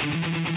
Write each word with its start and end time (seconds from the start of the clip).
Mm-hmm. 0.00 0.49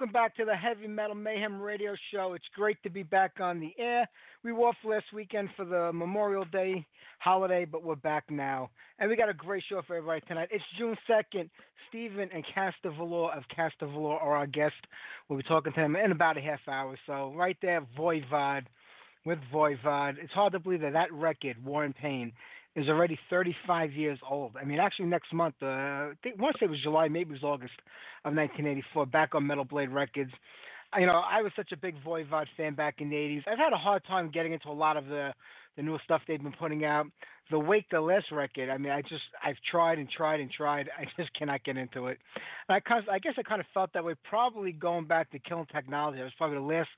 Welcome 0.00 0.12
back 0.14 0.34
to 0.34 0.46
the 0.46 0.56
Heavy 0.56 0.86
Metal 0.86 1.14
Mayhem 1.14 1.60
Radio 1.60 1.94
Show. 2.10 2.32
It's 2.32 2.46
great 2.56 2.82
to 2.84 2.88
be 2.88 3.02
back 3.02 3.32
on 3.38 3.60
the 3.60 3.74
air. 3.78 4.08
We 4.42 4.50
were 4.50 4.68
off 4.68 4.76
last 4.82 5.04
weekend 5.12 5.50
for 5.54 5.66
the 5.66 5.92
Memorial 5.92 6.46
Day 6.46 6.86
holiday, 7.18 7.66
but 7.66 7.82
we're 7.82 7.96
back 7.96 8.24
now. 8.30 8.70
And 8.98 9.10
we 9.10 9.16
got 9.16 9.28
a 9.28 9.34
great 9.34 9.62
show 9.68 9.82
for 9.86 9.96
everybody 9.96 10.22
tonight. 10.26 10.48
It's 10.50 10.64
June 10.78 10.96
2nd. 11.06 11.50
Stephen 11.90 12.30
and 12.32 12.42
Castor 12.54 12.92
Valor 12.92 13.30
of 13.34 13.42
Castor 13.54 13.88
Valor 13.88 14.16
are 14.16 14.36
our 14.36 14.46
guests. 14.46 14.78
We'll 15.28 15.38
be 15.38 15.42
talking 15.42 15.74
to 15.74 15.80
them 15.80 15.96
in 15.96 16.12
about 16.12 16.38
a 16.38 16.40
half 16.40 16.60
hour. 16.66 16.96
So, 17.06 17.34
right 17.36 17.58
there, 17.60 17.86
Voivod 17.98 18.62
with 19.26 19.38
Voivod. 19.52 20.14
It's 20.18 20.32
hard 20.32 20.54
to 20.54 20.60
believe 20.60 20.80
that 20.80 20.94
that 20.94 21.12
record, 21.12 21.62
War 21.62 21.84
and 21.84 21.94
Pain, 21.94 22.32
is 22.76 22.88
already 22.88 23.18
35 23.28 23.92
years 23.92 24.18
old. 24.28 24.52
I 24.60 24.64
mean, 24.64 24.78
actually, 24.78 25.06
next 25.06 25.32
month, 25.32 25.56
uh, 25.62 25.66
I 25.66 26.14
it 26.22 26.38
was 26.38 26.80
July, 26.82 27.08
maybe 27.08 27.30
it 27.30 27.42
was 27.42 27.42
August 27.42 27.74
of 28.24 28.34
1984, 28.34 29.06
back 29.06 29.34
on 29.34 29.46
Metal 29.46 29.64
Blade 29.64 29.90
Records. 29.90 30.30
You 30.98 31.06
know, 31.06 31.22
I 31.24 31.42
was 31.42 31.52
such 31.54 31.72
a 31.72 31.76
big 31.76 31.94
Voivod 32.04 32.46
fan 32.56 32.74
back 32.74 32.96
in 32.98 33.10
the 33.10 33.16
80s. 33.16 33.42
I've 33.46 33.58
had 33.58 33.72
a 33.72 33.76
hard 33.76 34.04
time 34.06 34.30
getting 34.30 34.52
into 34.52 34.68
a 34.68 34.72
lot 34.72 34.96
of 34.96 35.06
the 35.06 35.32
the 35.76 35.82
new 35.82 35.98
stuff 36.04 36.20
they've 36.26 36.42
been 36.42 36.52
putting 36.52 36.84
out. 36.84 37.06
The 37.50 37.58
Wake 37.58 37.86
the 37.90 38.00
Last 38.00 38.32
record, 38.32 38.68
I 38.68 38.76
mean, 38.76 38.92
I 38.92 39.02
just 39.02 39.22
I've 39.44 39.56
tried 39.70 39.98
and 39.98 40.10
tried 40.10 40.40
and 40.40 40.50
tried. 40.50 40.88
I 40.98 41.04
just 41.16 41.32
cannot 41.34 41.62
get 41.64 41.76
into 41.76 42.08
it. 42.08 42.18
And 42.68 42.76
I 42.76 42.80
kind 42.80 43.02
of, 43.02 43.08
I 43.08 43.18
guess 43.20 43.34
I 43.38 43.42
kind 43.42 43.60
of 43.60 43.66
felt 43.72 43.92
that 43.94 44.04
way. 44.04 44.14
Probably 44.28 44.72
going 44.72 45.06
back 45.06 45.30
to 45.30 45.38
Killing 45.38 45.66
Technology, 45.72 46.20
it 46.20 46.24
was 46.24 46.32
probably 46.36 46.56
the 46.56 46.62
last 46.62 46.90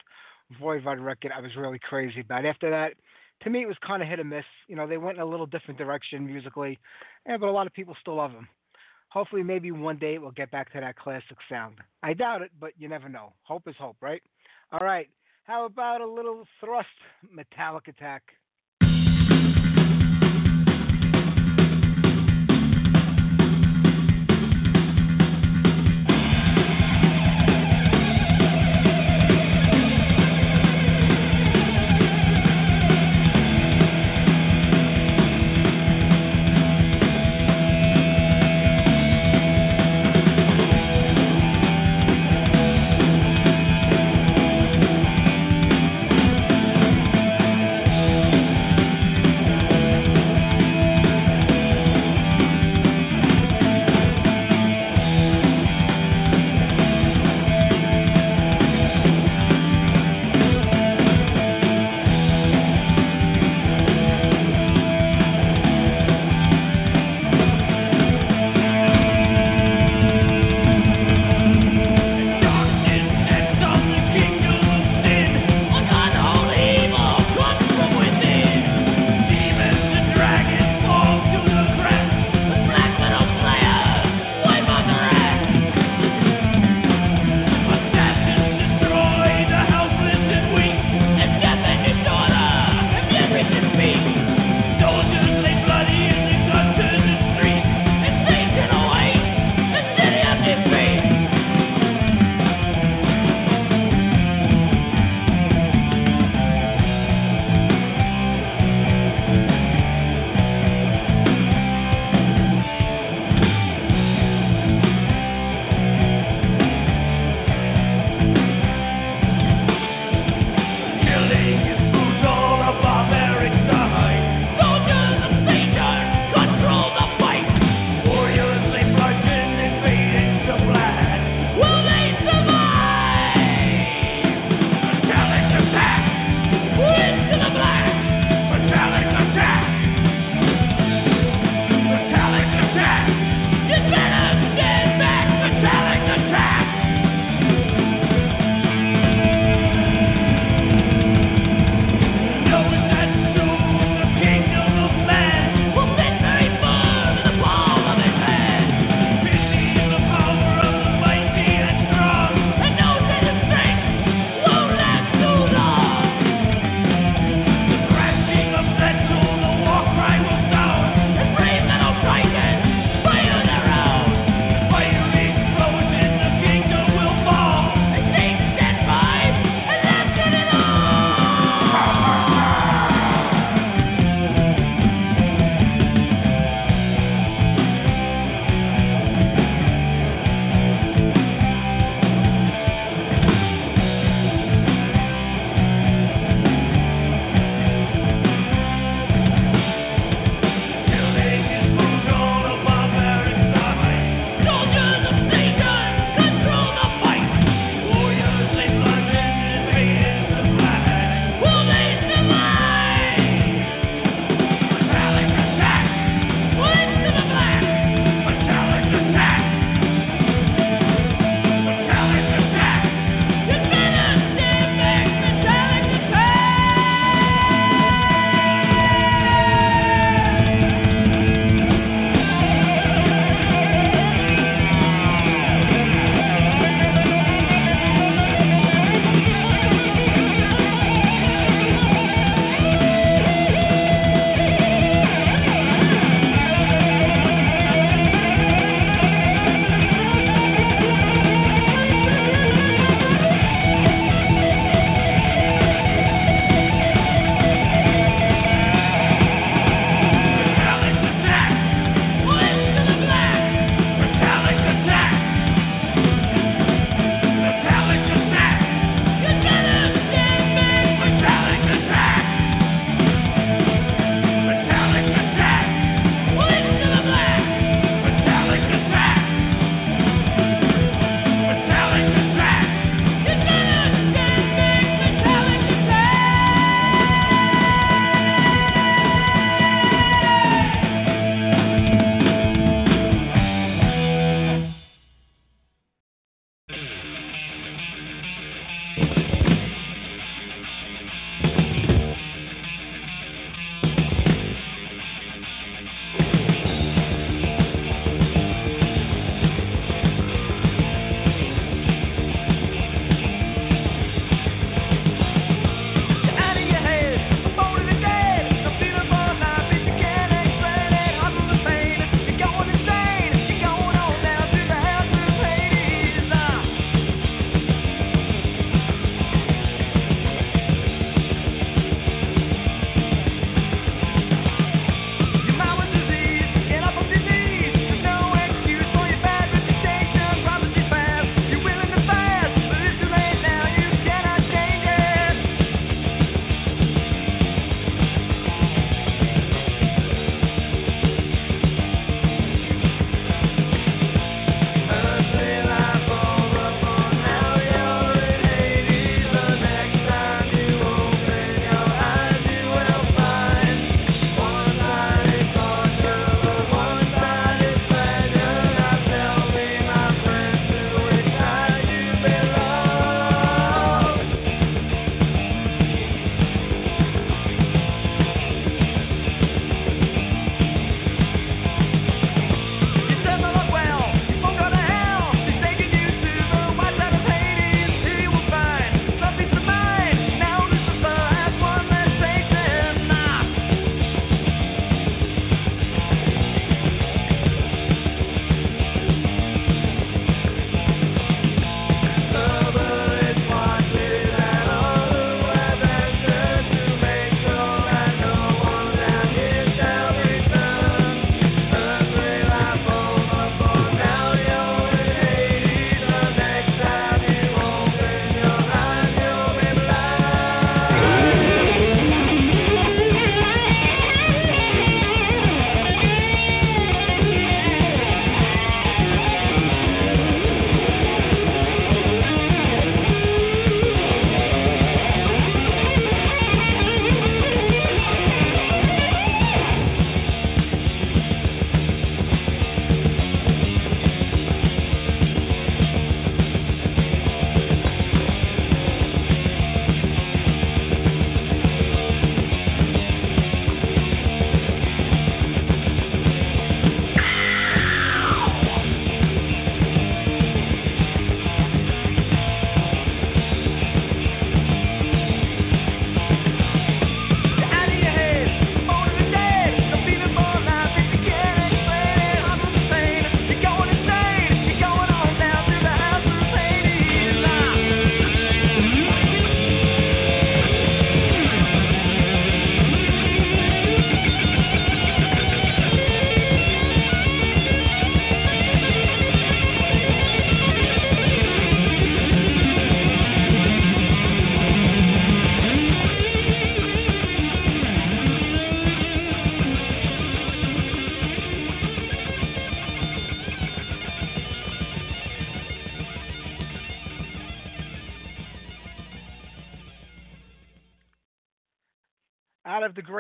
Voivod 0.61 1.03
record 1.05 1.33
I 1.37 1.41
was 1.41 1.55
really 1.57 1.79
crazy 1.79 2.21
about. 2.21 2.45
After 2.47 2.71
that, 2.71 2.95
to 3.43 3.51
me, 3.51 3.63
it 3.63 3.69
was 3.69 3.77
kind 3.87 4.03
of 4.03 4.09
hit 4.09 4.21
or 4.21 4.25
miss. 4.25 4.45
You 4.69 4.77
know, 4.77 4.87
they 4.87 4.99
went 4.99 5.19
in 5.19 5.23
a 5.23 5.27
little 5.27 5.47
different 5.47 5.79
direction 5.79 6.27
musically, 6.27 6.79
yeah, 7.27 7.37
but 7.37 7.49
a 7.49 7.53
lot 7.53 7.67
of 7.67 7.73
people 7.73 7.97
still 8.01 8.17
love 8.17 8.33
them. 8.33 8.49
Hopefully, 9.09 9.43
maybe 9.43 9.71
one 9.71 9.99
day 9.99 10.19
we'll 10.19 10.31
get 10.31 10.51
back 10.51 10.73
to 10.73 10.81
that 10.81 10.97
classic 10.97 11.37
sound. 11.49 11.77
I 12.03 12.15
doubt 12.15 12.43
it, 12.43 12.51
but 12.59 12.73
you 12.79 12.89
never 12.89 13.09
know. 13.09 13.35
Hope 13.43 13.69
is 13.69 13.75
hope, 13.79 13.97
right? 14.01 14.23
All 14.73 14.81
right. 14.81 15.09
How 15.45 15.67
about 15.67 16.01
a 16.01 16.07
little 16.07 16.47
thrust 16.61 16.89
metallic 17.31 17.89
attack? 17.89 18.23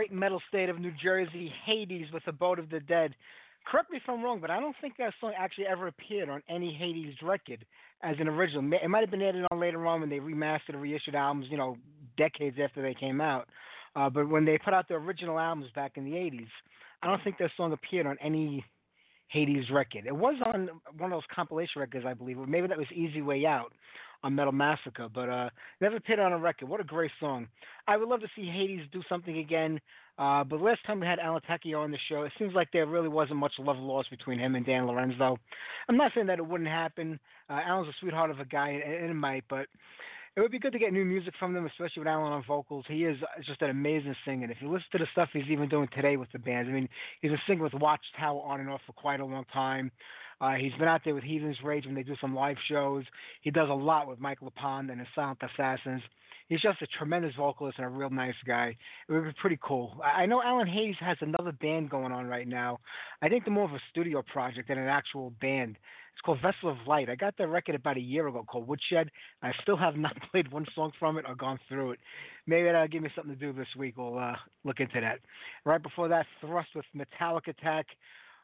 Great 0.03 0.13
metal 0.13 0.43
state 0.49 0.69
of 0.69 0.81
New 0.81 0.91
Jersey, 1.01 1.53
Hades 1.65 2.09
with 2.13 2.25
Abode 2.27 2.59
of 2.59 2.69
the 2.71 2.81
Dead. 2.81 3.15
Correct 3.65 3.89
me 3.89 3.99
if 3.99 4.03
I'm 4.09 4.21
wrong, 4.21 4.41
but 4.41 4.51
I 4.51 4.59
don't 4.59 4.75
think 4.81 4.97
that 4.97 5.15
song 5.21 5.33
actually 5.39 5.69
ever 5.69 5.87
appeared 5.87 6.29
on 6.29 6.43
any 6.49 6.75
Hades 6.75 7.15
record 7.23 7.65
as 8.03 8.17
an 8.19 8.27
original. 8.27 8.69
It 8.83 8.89
might 8.89 9.03
have 9.03 9.13
been 9.13 9.23
added 9.23 9.45
on 9.53 9.61
later 9.61 9.87
on 9.87 10.01
when 10.01 10.11
they 10.11 10.19
remastered 10.19 10.75
or 10.75 10.79
reissued 10.79 11.15
albums, 11.15 11.47
you 11.51 11.57
know, 11.57 11.77
decades 12.17 12.57
after 12.61 12.83
they 12.83 12.95
came 12.95 13.21
out. 13.21 13.49
Uh, 13.95 14.11
but 14.11 14.29
when 14.29 14.45
they 14.45 14.59
put 14.59 14.75
out 14.75 14.89
their 14.89 14.99
original 14.99 15.39
albums 15.39 15.71
back 15.73 15.93
in 15.95 16.05
the 16.05 16.17
80s, 16.17 16.49
I 17.01 17.07
don't 17.07 17.23
think 17.23 17.39
that 17.39 17.53
song 17.57 17.73
appeared 17.73 18.09
on 18.09 18.17
any 18.21 18.65
Hades 19.29 19.71
record. 19.71 20.07
It 20.09 20.17
was 20.17 20.35
on 20.53 20.69
one 20.99 21.13
of 21.13 21.17
those 21.17 21.23
compilation 21.33 21.81
records, 21.81 22.05
I 22.05 22.15
believe, 22.15 22.41
or 22.41 22.47
maybe 22.49 22.67
that 22.67 22.77
was 22.77 22.89
Easy 22.93 23.23
Way 23.23 23.47
Out 23.47 23.73
on 24.23 24.35
Metal 24.35 24.53
Massacre, 24.53 25.09
but 25.13 25.29
uh, 25.29 25.51
never 25.81 25.97
appeared 25.97 26.21
on 26.21 26.33
a 26.33 26.39
record. 26.39 26.69
What 26.69 26.81
a 26.81 26.85
great 26.85 27.11
song! 27.21 27.49
I 27.87 27.97
would 27.97 28.09
love 28.09 28.21
to 28.21 28.29
see 28.37 28.47
Hades 28.47 28.87
do 28.93 29.03
something 29.09 29.39
again. 29.39 29.81
Uh, 30.19 30.45
but 30.45 30.61
last 30.61 30.81
time 30.87 31.01
we 31.01 31.07
had 31.07 31.19
Alan 31.19 31.41
on 31.75 31.91
the 31.91 31.99
show, 32.09 32.23
it 32.23 32.33
seems 32.39 32.55
like 32.55 32.69
there 32.73 32.87
really 32.87 33.09
wasn't 33.09 33.39
much 33.39 33.53
love 33.59 33.79
lost 33.79 34.11
between 34.11 34.39
him 34.39 34.55
and 34.55 34.67
Dan 34.67 34.87
Lorenzo. 34.87 35.39
I'm 35.89 35.97
not 35.97 36.13
saying 36.15 36.27
that 36.27 36.39
it 36.39 36.47
wouldn't 36.47 36.69
happen. 36.69 37.19
Uh, 37.49 37.61
Alan's 37.67 37.89
a 37.89 37.93
sweetheart 37.99 38.31
of 38.31 38.39
a 38.39 38.45
guy, 38.45 38.69
and 38.69 39.11
it 39.11 39.15
might, 39.15 39.45
but 39.49 39.67
it 40.37 40.41
would 40.41 40.51
be 40.51 40.59
good 40.59 40.73
to 40.73 40.79
get 40.79 40.93
new 40.93 41.05
music 41.05 41.35
from 41.39 41.53
them, 41.53 41.67
especially 41.67 42.01
with 42.01 42.09
Alan 42.09 42.33
on 42.33 42.45
vocals. 42.47 42.85
He 42.89 43.05
is 43.05 43.19
just 43.47 43.61
an 43.63 43.71
amazing 43.71 44.15
singer. 44.25 44.51
If 44.51 44.59
you 44.61 44.71
listen 44.71 44.87
to 44.93 44.99
the 44.99 45.07
stuff 45.13 45.29
he's 45.33 45.51
even 45.51 45.69
doing 45.69 45.89
today 45.95 46.17
with 46.17 46.31
the 46.33 46.39
bands, 46.39 46.69
I 46.71 46.73
mean, 46.73 46.89
he's 47.21 47.31
been 47.31 47.41
singing 47.47 47.63
with 47.63 47.75
Watchtower 47.75 48.41
on 48.43 48.61
and 48.61 48.71
off 48.71 48.81
for 48.87 48.93
quite 48.93 49.21
a 49.21 49.27
long 49.27 49.45
time. 49.53 49.91
Uh, 50.43 50.55
he's 50.55 50.73
been 50.73 50.89
out 50.89 51.03
there 51.05 51.15
with 51.15 51.23
Heathen's 51.23 51.57
Rage 51.63 51.87
when 51.87 51.95
they 51.95 52.03
do 52.03 52.17
some 52.21 52.35
live 52.35 52.57
shows. 52.69 53.05
He 53.43 53.53
does 53.53 53.69
a 53.71 53.75
lot 53.75 54.09
with 54.09 54.19
Mike 54.19 54.41
LePond 54.41 54.91
and 54.91 55.01
the 55.01 55.07
Silent 55.15 55.39
Assassins. 55.41 56.03
He's 56.49 56.61
just 56.61 56.83
a 56.83 56.87
tremendous 56.99 57.33
vocalist 57.37 57.79
and 57.79 57.87
a 57.87 57.89
real 57.89 58.11
nice 58.11 58.35
guy. 58.45 58.77
It 59.09 59.13
would 59.13 59.25
be 59.25 59.33
pretty 59.41 59.59
cool. 59.63 60.01
I 60.05 60.27
know 60.27 60.43
Alan 60.43 60.67
Hayes 60.67 60.97
has 60.99 61.17
another 61.21 61.53
band 61.53 61.91
going 61.91 62.11
on 62.11 62.27
right 62.27 62.49
now. 62.49 62.81
I 63.23 63.29
think 63.29 63.45
they're 63.45 63.55
more 63.55 63.67
of 63.67 63.73
a 63.73 63.81
studio 63.91 64.21
project 64.33 64.67
than 64.67 64.79
an 64.79 64.89
actual 64.89 65.31
band. 65.41 65.79
It's 66.13 66.21
called 66.23 66.41
Vessel 66.43 66.71
of 66.71 66.77
Light. 66.89 67.09
I 67.09 67.15
got 67.15 67.39
that 67.39 67.47
record 67.47 67.77
about 67.77 67.97
a 67.97 68.01
year 68.01 68.27
ago 68.27 68.45
called 68.47 68.67
Woodshed. 68.67 69.11
I 69.43 69.53
still 69.63 69.77
have 69.77 69.97
not 69.97 70.17
played 70.33 70.51
one 70.51 70.67
song 70.75 70.91
from 70.99 71.19
it 71.19 71.25
or 71.27 71.37
gone 71.37 71.61
through 71.69 71.93
it. 71.93 72.01
Maybe 72.49 72.65
that'll 72.65 72.89
give 72.89 73.03
me 73.03 73.11
something 73.15 73.33
to 73.33 73.41
do 73.41 73.53
this 73.53 73.69
week. 73.79 73.97
We'll 73.97 74.19
uh, 74.19 74.35
look 74.65 74.81
into 74.81 75.01
that. 75.01 75.21
Right 75.65 75.83
before 75.83 76.09
that, 76.09 76.27
Thrust 76.41 76.71
with 76.75 76.85
Metallic 76.93 77.47
Attack. 77.47 77.87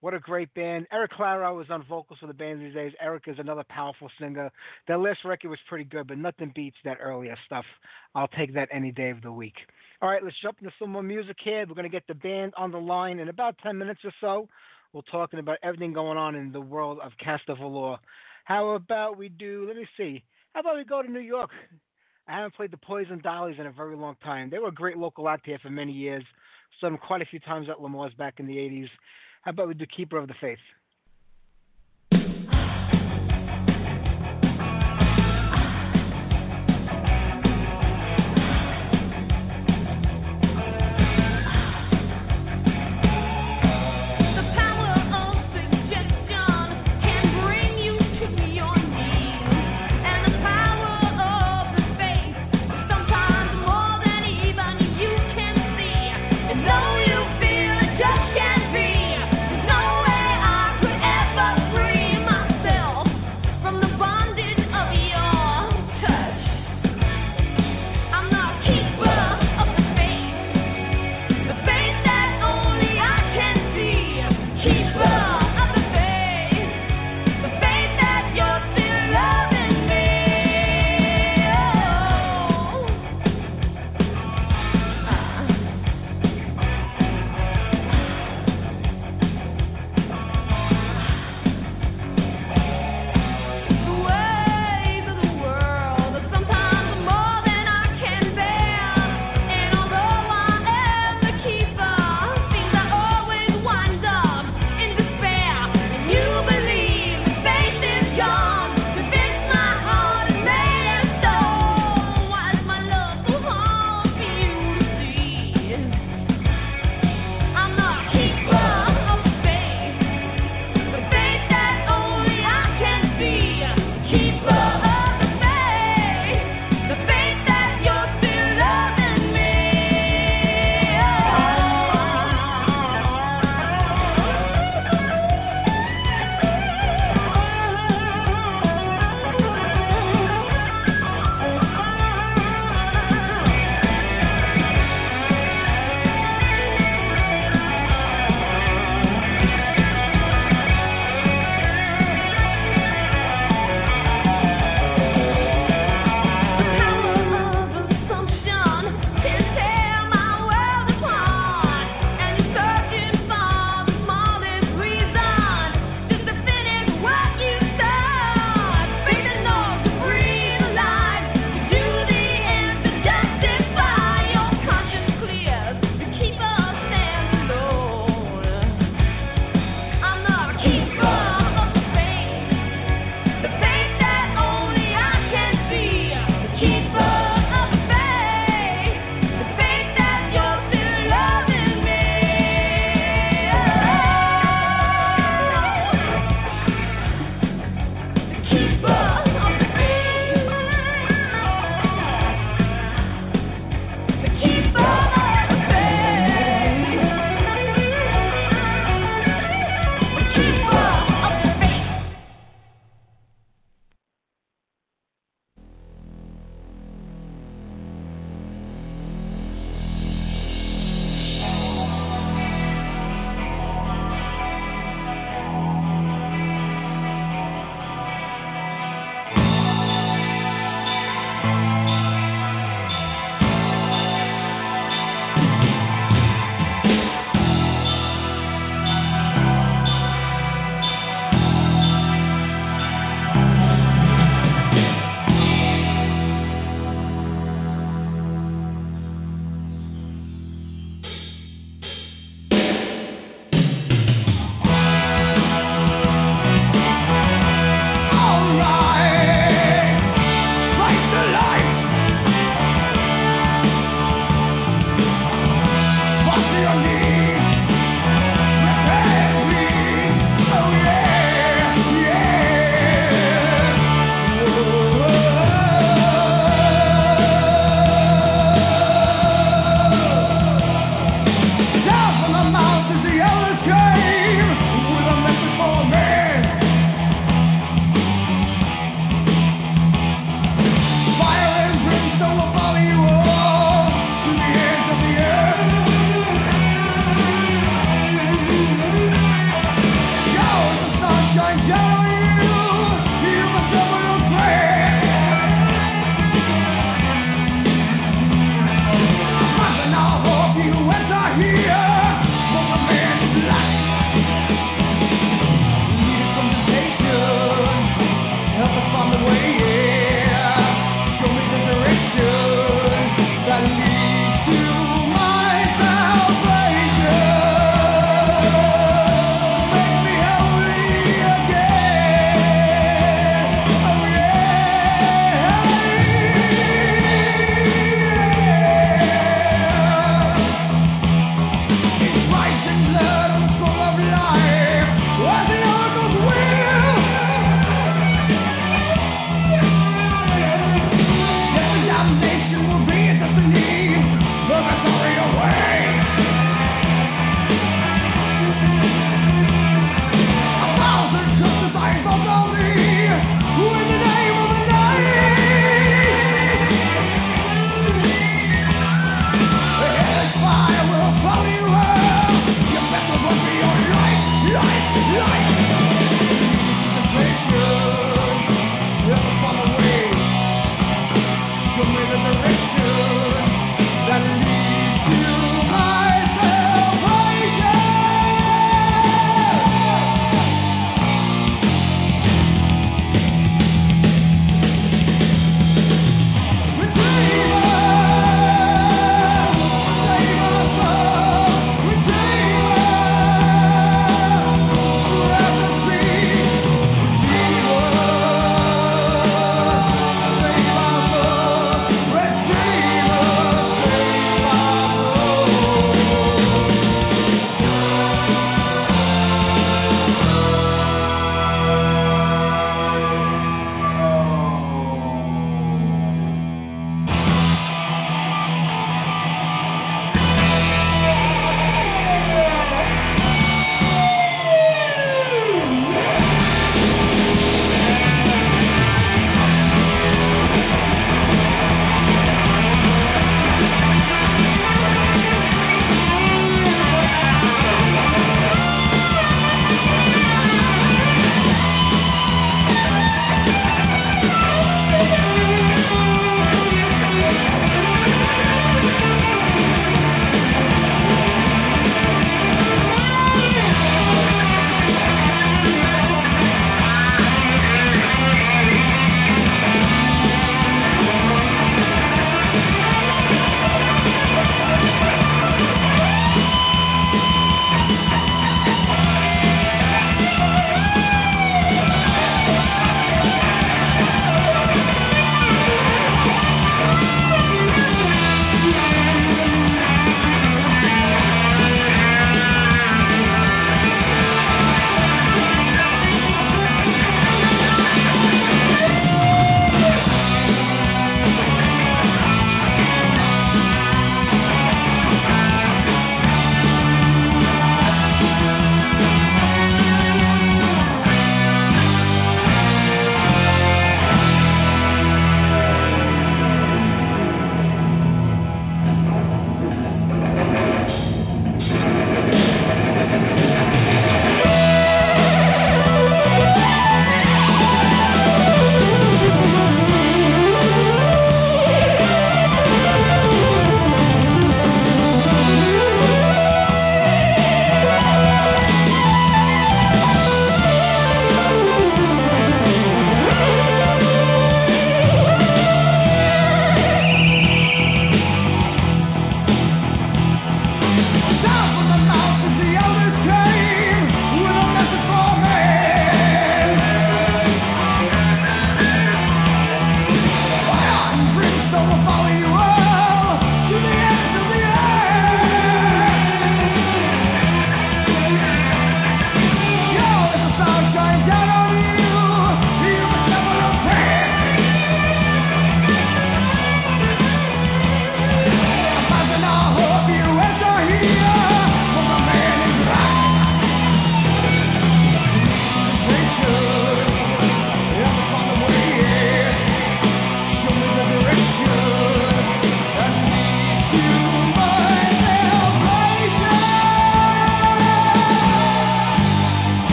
What 0.00 0.14
a 0.14 0.18
great 0.18 0.52
band. 0.54 0.86
Eric 0.90 1.10
Claro 1.12 1.60
is 1.60 1.68
on 1.68 1.84
vocals 1.86 2.18
for 2.20 2.26
the 2.26 2.34
band 2.34 2.62
these 2.62 2.72
days. 2.72 2.92
Eric 3.00 3.24
is 3.26 3.38
another 3.38 3.64
powerful 3.68 4.10
singer. 4.18 4.50
Their 4.88 4.96
last 4.96 5.18
record 5.24 5.50
was 5.50 5.58
pretty 5.68 5.84
good, 5.84 6.08
but 6.08 6.16
nothing 6.16 6.52
beats 6.54 6.76
that 6.84 6.98
earlier 7.02 7.36
stuff. 7.44 7.66
I'll 8.14 8.28
take 8.28 8.54
that 8.54 8.68
any 8.72 8.92
day 8.92 9.10
of 9.10 9.20
the 9.20 9.30
week. 9.30 9.56
All 10.00 10.08
right, 10.08 10.24
let's 10.24 10.36
jump 10.40 10.56
into 10.60 10.72
some 10.78 10.92
more 10.92 11.02
music 11.02 11.36
here. 11.44 11.66
We're 11.68 11.74
going 11.74 11.82
to 11.82 11.90
get 11.90 12.06
the 12.06 12.14
band 12.14 12.54
on 12.56 12.70
the 12.70 12.78
line 12.78 13.18
in 13.18 13.28
about 13.28 13.56
10 13.62 13.76
minutes 13.76 14.00
or 14.02 14.12
so. 14.22 14.48
We're 14.94 15.02
talking 15.12 15.38
about 15.38 15.58
everything 15.62 15.92
going 15.92 16.16
on 16.16 16.34
in 16.34 16.50
the 16.50 16.60
world 16.60 16.98
of 17.04 17.12
Castavalor. 17.24 17.98
How 18.44 18.70
about 18.70 19.18
we 19.18 19.28
do, 19.28 19.66
let 19.68 19.76
me 19.76 19.86
see, 19.96 20.24
how 20.54 20.60
about 20.60 20.76
we 20.76 20.84
go 20.84 21.02
to 21.02 21.10
New 21.10 21.20
York? 21.20 21.50
I 22.26 22.36
haven't 22.36 22.54
played 22.54 22.70
the 22.70 22.76
Poison 22.76 23.20
Dollys 23.20 23.60
in 23.60 23.66
a 23.66 23.72
very 23.72 23.96
long 23.96 24.16
time. 24.24 24.50
They 24.50 24.58
were 24.58 24.68
a 24.68 24.72
great 24.72 24.96
local 24.96 25.28
act 25.28 25.46
here 25.46 25.58
for 25.62 25.70
many 25.70 25.92
years. 25.92 26.24
Saw 26.80 26.88
them 26.88 26.98
quite 26.98 27.22
a 27.22 27.26
few 27.26 27.40
times 27.40 27.68
at 27.68 27.80
L'Amour's 27.80 28.14
back 28.14 28.40
in 28.40 28.46
the 28.46 28.56
80s. 28.56 28.88
How 29.42 29.52
about 29.52 29.68
we 29.68 29.74
do 29.74 29.86
Keeper 29.86 30.18
of 30.18 30.28
the 30.28 30.34
Faith? 30.40 30.58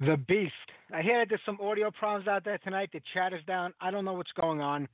The 0.00 0.16
Beast. 0.28 0.52
I 0.94 1.02
hear 1.02 1.18
that 1.18 1.28
there's 1.28 1.40
some 1.44 1.58
audio 1.60 1.90
problems 1.90 2.28
out 2.28 2.44
there 2.44 2.58
tonight. 2.58 2.90
The 2.92 3.00
chat 3.12 3.32
is 3.32 3.40
down. 3.46 3.74
I 3.80 3.90
don't 3.90 4.04
know 4.04 4.12
what's 4.12 4.30
going 4.40 4.60
on. 4.60 4.86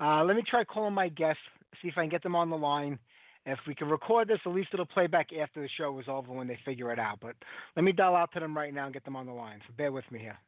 Uh, 0.00 0.24
let 0.24 0.34
me 0.34 0.42
try 0.48 0.64
calling 0.64 0.92
my 0.92 1.08
guests, 1.08 1.40
see 1.80 1.88
if 1.88 1.96
I 1.96 2.02
can 2.02 2.10
get 2.10 2.22
them 2.22 2.34
on 2.34 2.50
the 2.50 2.56
line. 2.56 2.98
If 3.46 3.60
we 3.68 3.74
can 3.76 3.88
record 3.88 4.26
this, 4.26 4.40
at 4.44 4.52
least 4.52 4.70
it'll 4.72 4.86
play 4.86 5.06
back 5.06 5.28
after 5.32 5.62
the 5.62 5.68
show 5.78 5.98
is 6.00 6.06
over 6.08 6.32
when 6.32 6.48
they 6.48 6.58
figure 6.64 6.92
it 6.92 6.98
out. 6.98 7.18
But 7.20 7.36
let 7.76 7.84
me 7.84 7.92
dial 7.92 8.16
out 8.16 8.32
to 8.32 8.40
them 8.40 8.56
right 8.56 8.74
now 8.74 8.86
and 8.86 8.92
get 8.92 9.04
them 9.04 9.16
on 9.16 9.26
the 9.26 9.32
line. 9.32 9.60
So 9.68 9.74
bear 9.76 9.92
with 9.92 10.04
me 10.10 10.18
here. 10.18 10.38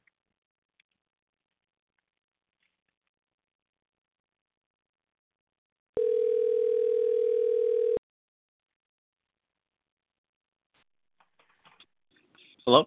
Hello? 12.64 12.86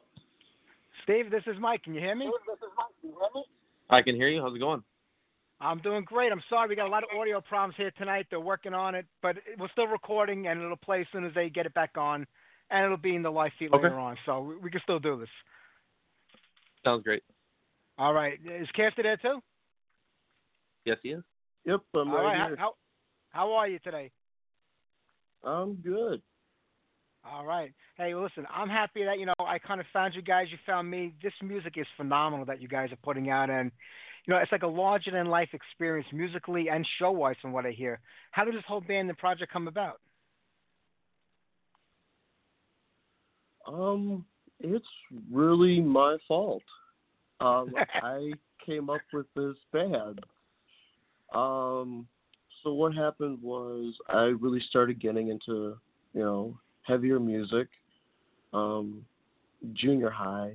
Steve, 1.05 1.29
this 1.29 1.43
is 1.45 1.55
Mike. 1.59 1.83
Can 1.83 1.93
you 1.93 2.01
hear 2.01 2.15
me? 2.15 2.31
I 3.91 4.01
can 4.01 4.15
hear 4.15 4.27
you. 4.27 4.41
How's 4.41 4.55
it 4.55 4.59
going? 4.59 4.83
I'm 5.61 5.77
doing 5.79 6.03
great. 6.03 6.31
I'm 6.31 6.41
sorry 6.49 6.67
we 6.67 6.75
got 6.75 6.87
a 6.87 6.89
lot 6.89 7.03
of 7.03 7.09
audio 7.17 7.39
problems 7.41 7.75
here 7.77 7.91
tonight. 7.91 8.25
They're 8.29 8.39
working 8.39 8.73
on 8.73 8.95
it, 8.95 9.05
but 9.21 9.37
we're 9.59 9.69
still 9.69 9.85
recording, 9.87 10.47
and 10.47 10.59
it'll 10.61 10.75
play 10.75 11.01
as 11.01 11.07
soon 11.11 11.23
as 11.23 11.33
they 11.35 11.49
get 11.49 11.67
it 11.67 11.73
back 11.75 11.91
on, 11.95 12.25
and 12.71 12.85
it'll 12.85 12.97
be 12.97 13.15
in 13.15 13.21
the 13.21 13.29
live 13.29 13.51
feed 13.59 13.71
Okay. 13.71 13.83
later 13.83 13.99
on. 13.99 14.17
So 14.25 14.41
we, 14.41 14.57
we 14.57 14.69
can 14.71 14.81
still 14.81 14.99
do 14.99 15.19
this. 15.19 15.29
Sounds 16.83 17.03
great. 17.03 17.23
All 17.99 18.13
right. 18.13 18.39
Is 18.43 18.67
Caster 18.75 19.03
there 19.03 19.17
too? 19.17 19.39
Yes, 20.85 20.97
he 21.03 21.09
is. 21.09 21.23
Yep, 21.65 21.81
I'm 21.93 22.09
All 22.09 22.15
right, 22.15 22.23
right. 22.23 22.47
here. 22.47 22.55
How, 22.57 22.65
how 22.65 22.73
how 23.29 23.53
are 23.53 23.67
you 23.67 23.79
today? 23.79 24.11
I'm 25.43 25.75
good. 25.75 26.21
All 27.31 27.45
right. 27.45 27.73
Hey, 27.97 28.13
listen, 28.13 28.45
I'm 28.53 28.69
happy 28.69 29.03
that 29.03 29.19
you 29.19 29.25
know 29.25 29.33
I 29.39 29.57
kind 29.57 29.79
of 29.79 29.87
found 29.91 30.13
you 30.13 30.21
guys. 30.21 30.47
You 30.51 30.57
found 30.65 30.89
me. 30.89 31.13
This 31.23 31.33
music 31.41 31.73
is 31.75 31.87
phenomenal 31.97 32.45
that 32.45 32.61
you 32.61 32.67
guys 32.67 32.91
are 32.91 32.97
putting 32.97 33.29
out, 33.31 33.49
and 33.49 33.71
you 34.25 34.33
know 34.33 34.39
it's 34.39 34.51
like 34.51 34.63
a 34.63 34.67
larger 34.67 35.09
than 35.11 35.25
life 35.25 35.49
experience 35.53 36.07
musically 36.13 36.69
and 36.69 36.87
show 36.99 37.11
wise, 37.11 37.35
from 37.41 37.51
what 37.51 37.65
I 37.65 37.71
hear. 37.71 37.99
How 38.31 38.45
did 38.45 38.53
this 38.53 38.63
whole 38.67 38.81
band 38.81 39.09
and 39.09 39.17
project 39.17 39.51
come 39.51 39.67
about? 39.67 39.99
Um, 43.67 44.23
it's 44.59 44.85
really 45.31 45.81
my 45.81 46.17
fault. 46.27 46.63
Um, 47.39 47.73
I 48.03 48.33
came 48.63 48.89
up 48.89 49.01
with 49.11 49.25
this 49.35 49.55
band. 49.73 50.19
Um, 51.33 52.07
so 52.63 52.73
what 52.73 52.93
happened 52.93 53.39
was 53.41 53.95
I 54.09 54.33
really 54.39 54.61
started 54.69 55.01
getting 55.01 55.29
into, 55.29 55.77
you 56.13 56.21
know, 56.21 56.57
heavier 56.85 57.19
music, 57.19 57.67
um, 58.53 59.05
junior 59.73 60.09
high, 60.09 60.53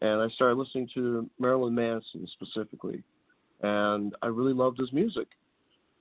and 0.00 0.20
I 0.20 0.28
started 0.28 0.56
listening 0.56 0.88
to 0.94 1.28
Marilyn 1.38 1.74
Manson 1.74 2.26
specifically, 2.32 3.02
and 3.62 4.14
I 4.22 4.26
really 4.26 4.52
loved 4.52 4.78
his 4.78 4.92
music, 4.92 5.28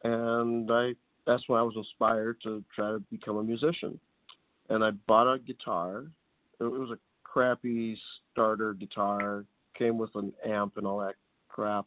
and 0.04 0.72
I 0.72 0.94
that's 1.26 1.44
when 1.48 1.60
I 1.60 1.64
was 1.64 1.76
inspired 1.76 2.38
to 2.44 2.64
try 2.74 2.92
to 2.92 3.00
become 3.12 3.38
a 3.38 3.44
musician, 3.44 4.00
and 4.70 4.84
I 4.84 4.92
bought 4.92 5.34
a 5.34 5.40
guitar. 5.40 6.06
It 6.60 6.64
was 6.64 6.90
a 6.92 6.98
crappy 7.24 8.00
starter 8.32 8.74
guitar, 8.74 9.44
came 9.78 9.98
with 9.98 10.16
an 10.16 10.32
amp 10.46 10.78
and 10.78 10.88
all 10.88 11.00
that 11.00 11.16
crap, 11.50 11.86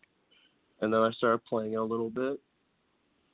and 0.81 0.93
then 0.93 1.01
I 1.01 1.11
started 1.13 1.45
playing 1.45 1.77
a 1.77 1.83
little 1.83 2.11
bit. 2.11 2.39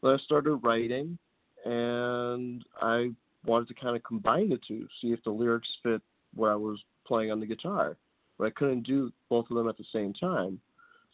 Then 0.02 0.12
I 0.12 0.18
started 0.18 0.56
writing, 0.56 1.18
and 1.64 2.64
I 2.80 3.11
wanted 3.46 3.68
to 3.68 3.74
kind 3.74 3.96
of 3.96 4.02
combine 4.02 4.50
the 4.50 4.61
two, 4.66 4.87
see 5.00 5.12
if 5.12 5.22
the 5.24 5.30
lyrics 5.30 5.68
fit 5.82 6.02
what 6.35 6.50
I 6.50 6.56
was 6.56 6.78
playing 7.06 7.30
on 7.30 7.40
the 7.40 7.46
guitar. 7.46 7.96
But 8.38 8.48
I 8.48 8.50
couldn't 8.50 8.82
do 8.82 9.12
both 9.30 9.46
of 9.50 9.56
them 9.56 9.68
at 9.68 9.78
the 9.78 9.85
same 9.92 10.12
time. 10.12 10.61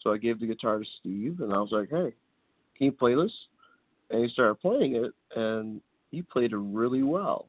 So 0.03 0.13
I 0.13 0.19
gave 0.19 0.41
the 0.41 0.47
guitar 0.47 0.79
to 0.79 0.85
Steve, 0.99 1.41
and 1.41 1.53
I 1.53 1.59
was 1.59 1.71
like, 1.71 1.91
hey, 1.91 2.13
can 2.77 2.87
you 2.87 2.93
play 2.93 3.15
this? 3.15 3.33
And 4.11 4.25
he 4.25 4.31
started 4.31 4.57
playing 4.57 4.97
it, 4.97 5.13
and 5.37 5.81
he 6.11 6.23
played 6.23 6.53
it 6.53 6.59
really 6.59 7.03
well. 7.03 7.47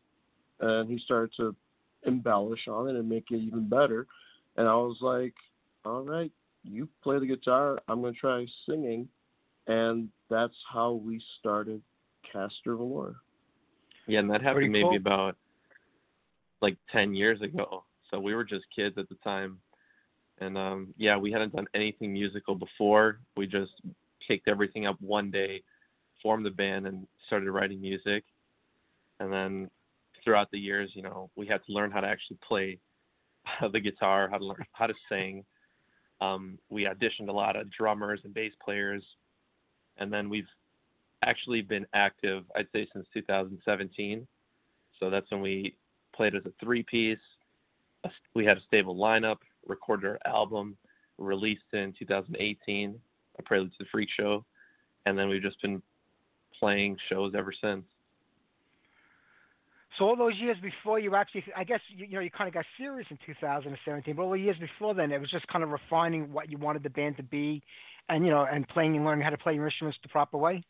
And 0.59 0.89
he 0.89 0.99
started 0.99 1.31
to 1.37 1.55
embellish 2.05 2.67
on 2.67 2.89
it 2.89 2.95
and 2.95 3.09
make 3.09 3.25
it 3.31 3.37
even 3.37 3.67
better. 3.67 4.05
And 4.57 4.67
I 4.67 4.75
was 4.75 4.97
like, 5.01 5.33
all 5.85 6.03
right, 6.03 6.31
you 6.63 6.87
play 7.01 7.19
the 7.19 7.25
guitar, 7.25 7.79
I'm 7.87 8.01
going 8.01 8.13
to 8.13 8.19
try 8.19 8.45
singing. 8.69 9.07
And 9.67 10.09
that's 10.29 10.53
how 10.71 10.93
we 10.93 11.21
started 11.39 11.81
Caster 12.31 12.75
Valor. 12.75 13.15
Yeah, 14.07 14.19
and 14.19 14.29
that 14.31 14.41
happened 14.41 14.71
maybe 14.71 14.83
cool. 14.83 14.97
about 14.97 15.37
like 16.61 16.77
ten 16.91 17.13
years 17.13 17.41
ago. 17.41 17.83
So 18.09 18.19
we 18.19 18.35
were 18.35 18.43
just 18.43 18.65
kids 18.75 18.97
at 18.97 19.09
the 19.09 19.15
time. 19.23 19.59
And 20.39 20.57
um 20.57 20.93
yeah, 20.97 21.17
we 21.17 21.31
hadn't 21.31 21.55
done 21.55 21.67
anything 21.73 22.13
musical 22.13 22.55
before. 22.55 23.19
We 23.37 23.47
just 23.47 23.71
picked 24.27 24.47
everything 24.47 24.85
up 24.85 24.97
one 24.99 25.31
day, 25.31 25.63
formed 26.21 26.45
the 26.45 26.51
band 26.51 26.87
and 26.87 27.07
started 27.27 27.49
writing 27.51 27.81
music. 27.81 28.23
And 29.19 29.31
then 29.31 29.69
throughout 30.23 30.51
the 30.51 30.59
years, 30.59 30.91
you 30.93 31.01
know, 31.01 31.29
we 31.35 31.47
had 31.47 31.63
to 31.65 31.71
learn 31.71 31.91
how 31.91 32.01
to 32.01 32.07
actually 32.07 32.37
play 32.47 32.79
the 33.71 33.79
guitar, 33.79 34.27
how 34.29 34.37
to 34.37 34.45
learn 34.45 34.65
how 34.71 34.87
to 34.87 34.93
sing. 35.09 35.43
Um, 36.21 36.57
we 36.69 36.85
auditioned 36.85 37.29
a 37.29 37.33
lot 37.33 37.55
of 37.55 37.69
drummers 37.71 38.21
and 38.23 38.33
bass 38.33 38.53
players, 38.63 39.03
and 39.97 40.11
then 40.11 40.29
we've 40.29 40.47
actually 41.23 41.61
been 41.61 41.85
active, 41.93 42.43
I'd 42.55 42.67
say, 42.73 42.87
since 42.93 43.05
2017. 43.13 44.27
So 44.99 45.09
that's 45.09 45.29
when 45.31 45.41
we 45.41 45.75
played 46.15 46.35
as 46.35 46.45
a 46.45 46.51
three 46.63 46.83
piece. 46.83 47.17
We 48.33 48.45
had 48.45 48.57
a 48.57 48.61
stable 48.67 48.95
lineup, 48.95 49.37
recorded 49.65 50.07
our 50.07 50.19
album, 50.25 50.77
released 51.17 51.63
in 51.73 51.93
2018, 51.97 52.99
A 53.39 53.43
Prelude 53.43 53.71
to 53.71 53.77
the 53.79 53.85
Freak 53.91 54.09
Show, 54.17 54.43
and 55.05 55.17
then 55.17 55.29
we've 55.29 55.41
just 55.41 55.61
been 55.61 55.81
playing 56.59 56.97
shows 57.09 57.33
ever 57.35 57.53
since. 57.61 57.85
So 59.97 60.05
all 60.05 60.15
those 60.15 60.35
years 60.37 60.57
before 60.61 60.99
you 60.99 61.15
actually, 61.15 61.43
I 61.55 61.63
guess 61.63 61.79
you, 61.89 62.07
you 62.07 62.15
know 62.15 62.21
you 62.21 62.31
kind 62.31 62.47
of 62.47 62.53
got 62.53 62.65
serious 62.77 63.07
in 63.11 63.17
2017. 63.25 64.15
But 64.15 64.23
all 64.23 64.31
the 64.31 64.39
years 64.39 64.57
before 64.59 64.95
then, 64.95 65.11
it 65.11 65.21
was 65.21 65.29
just 65.29 65.47
kind 65.47 65.63
of 65.63 65.69
refining 65.69 66.33
what 66.33 66.49
you 66.49 66.57
wanted 66.57 66.83
the 66.83 66.89
band 66.89 67.17
to 67.17 67.23
be, 67.23 67.61
and 68.09 68.25
you 68.25 68.31
know, 68.31 68.45
and 68.51 68.67
playing 68.67 68.95
and 68.95 69.05
learning 69.05 69.23
how 69.23 69.29
to 69.29 69.37
play 69.37 69.53
your 69.53 69.65
instruments 69.65 69.99
the 70.01 70.09
proper 70.09 70.37
way. 70.37 70.63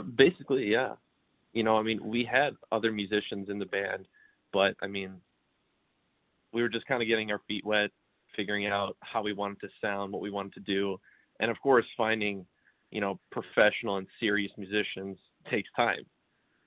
Basically, 0.00 0.70
yeah. 0.70 0.94
You 1.52 1.64
know, 1.64 1.76
I 1.76 1.82
mean, 1.82 2.00
we 2.04 2.24
had 2.24 2.54
other 2.70 2.92
musicians 2.92 3.48
in 3.48 3.58
the 3.58 3.66
band, 3.66 4.06
but 4.52 4.76
I 4.82 4.86
mean, 4.86 5.14
we 6.52 6.62
were 6.62 6.68
just 6.68 6.86
kind 6.86 7.02
of 7.02 7.08
getting 7.08 7.30
our 7.32 7.40
feet 7.48 7.64
wet, 7.64 7.90
figuring 8.36 8.66
out 8.66 8.96
how 9.00 9.22
we 9.22 9.32
wanted 9.32 9.60
to 9.60 9.68
sound, 9.80 10.12
what 10.12 10.22
we 10.22 10.30
wanted 10.30 10.52
to 10.54 10.60
do, 10.60 10.98
and 11.40 11.50
of 11.50 11.60
course, 11.60 11.84
finding, 11.96 12.46
you 12.90 13.00
know, 13.00 13.18
professional 13.32 13.96
and 13.96 14.06
serious 14.20 14.52
musicians 14.56 15.18
takes 15.50 15.68
time. 15.74 16.04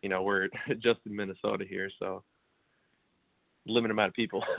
You 0.01 0.09
know, 0.09 0.23
we're 0.23 0.49
just 0.79 0.99
in 1.05 1.15
Minnesota 1.15 1.65
here, 1.67 1.89
so 1.99 2.23
limited 3.65 3.91
amount 3.91 4.09
of 4.09 4.15
people. 4.15 4.43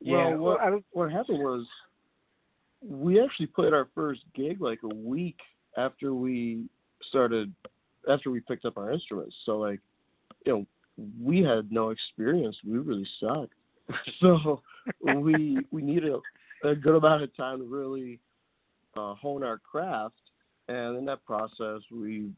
Yeah, 0.00 0.28
well, 0.28 0.38
what, 0.38 0.60
I- 0.60 0.82
what 0.90 1.10
happened 1.10 1.38
was 1.38 1.66
we 2.82 3.22
actually 3.22 3.46
played 3.46 3.72
our 3.72 3.88
first 3.94 4.20
gig 4.34 4.60
like 4.60 4.80
a 4.82 4.94
week 4.94 5.38
after 5.78 6.12
we 6.12 6.64
started, 7.08 7.52
after 8.08 8.30
we 8.30 8.40
picked 8.40 8.64
up 8.64 8.76
our 8.76 8.92
instruments. 8.92 9.34
So, 9.44 9.58
like, 9.58 9.80
you 10.46 10.52
know, 10.52 10.66
we 11.22 11.42
had 11.42 11.70
no 11.70 11.90
experience. 11.90 12.56
We 12.66 12.78
really 12.78 13.06
sucked. 13.20 13.54
so 14.20 14.60
we 15.02 15.66
we 15.70 15.82
needed 15.82 16.12
a, 16.12 16.68
a 16.68 16.74
good 16.74 16.96
amount 16.96 17.22
of 17.22 17.34
time 17.36 17.58
to 17.58 17.64
really 17.64 18.20
uh, 18.96 19.14
hone 19.14 19.42
our 19.42 19.58
craft. 19.58 20.14
And 20.68 20.98
in 20.98 21.04
that 21.06 21.24
process, 21.24 21.80
we, 21.90 22.30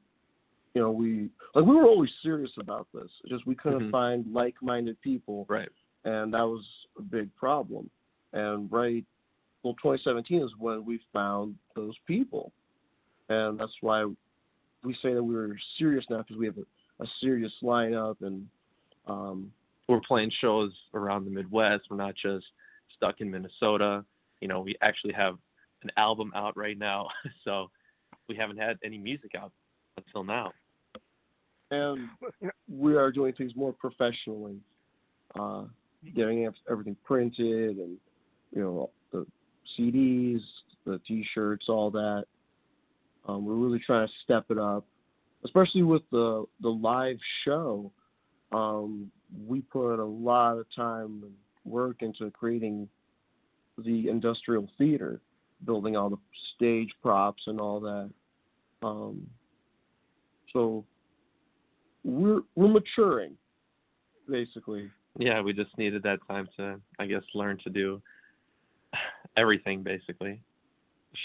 you 0.74 0.80
know, 0.80 0.90
we 0.92 1.30
like 1.54 1.64
we 1.64 1.74
were 1.74 1.86
always 1.86 2.10
serious 2.22 2.52
about 2.58 2.86
this. 2.94 3.10
Just 3.28 3.46
we 3.46 3.54
couldn't 3.56 3.88
Mhm. 3.88 3.90
find 3.90 4.32
like-minded 4.32 5.00
people 5.00 5.46
right. 5.48 5.68
and 6.04 6.32
that 6.32 6.46
was 6.46 6.64
a 6.98 7.02
big 7.02 7.34
problem. 7.36 7.90
And 8.32 8.70
right, 8.70 9.04
well, 9.62 9.74
2017 9.74 10.40
is 10.42 10.50
when 10.58 10.84
we 10.84 10.98
found 11.12 11.56
those 11.74 11.94
people, 12.06 12.52
and 13.28 13.58
that's 13.58 13.74
why 13.82 14.06
we 14.82 14.94
say 15.02 15.14
that 15.14 15.22
we 15.22 15.34
were 15.34 15.58
serious 15.78 16.04
now 16.10 16.18
because 16.18 16.36
we 16.36 16.46
have 16.46 16.56
a, 16.58 17.02
a 17.02 17.06
serious 17.20 17.52
lineup, 17.62 18.16
and 18.20 18.46
um, 19.06 19.52
We're 19.88 20.00
playing 20.06 20.32
shows 20.40 20.72
around 20.94 21.24
the 21.24 21.30
Midwest. 21.30 21.84
We're 21.90 21.96
not 21.96 22.14
just 22.14 22.46
stuck 22.96 23.20
in 23.20 23.30
Minnesota. 23.30 24.04
You 24.40 24.48
know, 24.48 24.60
we 24.60 24.74
actually 24.82 25.12
have 25.14 25.36
an 25.82 25.90
album 25.96 26.32
out 26.34 26.56
right 26.56 26.78
now, 26.78 27.08
so 27.44 27.70
we 28.28 28.36
haven't 28.36 28.58
had 28.58 28.78
any 28.84 28.98
music 28.98 29.32
out 29.36 29.52
until 29.96 30.24
now. 30.24 30.52
and 31.70 32.08
we 32.68 32.96
are 32.96 33.10
doing 33.10 33.32
things 33.34 33.52
more 33.56 33.72
professionally, 33.72 34.56
uh, 35.38 35.64
getting 36.14 36.48
everything 36.70 36.96
printed, 37.04 37.76
and 37.78 37.96
you 38.52 38.62
know 38.62 38.90
the 39.12 39.26
CDs, 39.78 40.40
the 40.86 41.00
T-shirts, 41.06 41.66
all 41.68 41.90
that. 41.90 42.24
Um, 43.26 43.44
we're 43.44 43.54
really 43.54 43.80
trying 43.84 44.06
to 44.06 44.12
step 44.24 44.46
it 44.50 44.58
up, 44.58 44.84
especially 45.44 45.82
with 45.82 46.02
the 46.10 46.44
the 46.60 46.68
live 46.68 47.18
show. 47.44 47.92
Um, 48.52 49.10
we 49.46 49.60
put 49.60 49.98
a 49.98 50.04
lot 50.04 50.58
of 50.58 50.66
time 50.74 51.22
and 51.22 51.32
work 51.64 51.96
into 52.00 52.30
creating 52.30 52.88
the 53.78 54.08
industrial 54.08 54.68
theater, 54.76 55.20
building 55.64 55.96
all 55.96 56.10
the 56.10 56.18
stage 56.56 56.90
props 57.02 57.42
and 57.46 57.60
all 57.60 57.80
that. 57.80 58.10
Um, 58.82 59.26
so 60.52 60.84
we're 62.04 62.40
we're 62.54 62.68
maturing, 62.68 63.36
basically. 64.28 64.90
Yeah, 65.18 65.40
we 65.42 65.52
just 65.52 65.76
needed 65.76 66.02
that 66.04 66.18
time 66.28 66.48
to, 66.56 66.80
I 66.98 67.06
guess, 67.06 67.22
learn 67.34 67.58
to 67.64 67.70
do 67.70 68.00
everything 69.36 69.82
basically. 69.82 70.40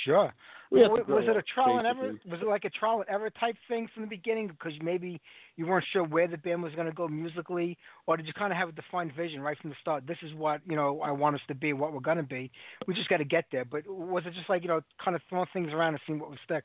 Sure. 0.04 0.34
We 0.72 0.82
have 0.82 0.95
to 0.95 1.13
was, 1.13 1.26
it 1.28 1.38
a 1.38 1.43
trial 1.43 1.78
and 1.78 1.88
error? 1.88 2.13
Was 2.30 2.41
it 2.41 2.47
like 2.47 2.66
a 2.66 2.70
trial 2.70 3.01
and 3.01 3.09
error 3.09 3.30
type 3.39 3.55
thing 3.68 3.88
from 3.93 4.03
the 4.03 4.09
beginning 4.09 4.47
because 4.47 4.74
maybe 4.82 5.22
you 5.57 5.68
weren't 5.68 5.86
sure 5.93 6.03
where 6.03 6.28
the 6.28 6.38
band 6.38 6.63
was 6.63 6.74
going 6.74 6.88
to 6.88 6.93
go 6.93 7.07
musically, 7.07 7.78
or 8.07 8.18
did 8.18 8.26
you 8.26 8.34
kind 8.34 8.51
of 8.51 8.57
have 8.57 8.70
a 8.70 8.72
defined 8.72 9.13
vision 9.16 9.41
right 9.41 9.57
from 9.59 9.70
the 9.70 9.76
start? 9.80 10.07
This 10.07 10.18
is 10.24 10.34
what 10.34 10.61
you 10.68 10.76
know 10.76 11.01
I 11.01 11.11
want 11.11 11.36
us 11.36 11.41
to 11.49 11.55
be, 11.55 11.74
what 11.74 11.93
we're 11.93 11.99
going 11.99 12.18
to 12.18 12.24
be. 12.24 12.51
We 12.88 12.93
just 12.93 13.09
got 13.09 13.18
to 13.18 13.26
get 13.26 13.45
there. 13.51 13.66
But 13.66 13.88
was 13.88 14.24
it 14.26 14.34
just 14.34 14.49
like 14.49 14.63
you 14.63 14.68
know 14.68 14.82
kind 15.03 15.16
of 15.16 15.22
throwing 15.30 15.47
things 15.53 15.72
around 15.72 15.93
and 15.93 16.01
seeing 16.07 16.20
what 16.20 16.30
would 16.30 16.39
stick? 16.43 16.63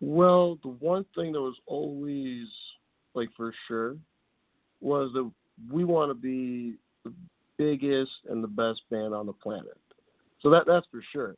Well, 0.00 0.58
the 0.62 0.68
one 0.68 1.06
thing 1.14 1.32
that 1.32 1.40
was 1.40 1.56
always 1.66 2.48
like 3.14 3.28
for 3.36 3.54
sure 3.68 3.96
was 4.80 5.12
that 5.14 5.30
we 5.70 5.84
want 5.84 6.10
to 6.10 6.14
be 6.14 6.74
the 7.04 7.12
biggest 7.56 8.10
and 8.28 8.42
the 8.42 8.48
best 8.48 8.82
band 8.90 9.14
on 9.14 9.26
the 9.26 9.32
planet. 9.32 9.78
So 10.40 10.50
that 10.50 10.66
that's 10.66 10.86
for 10.90 11.02
sure. 11.12 11.36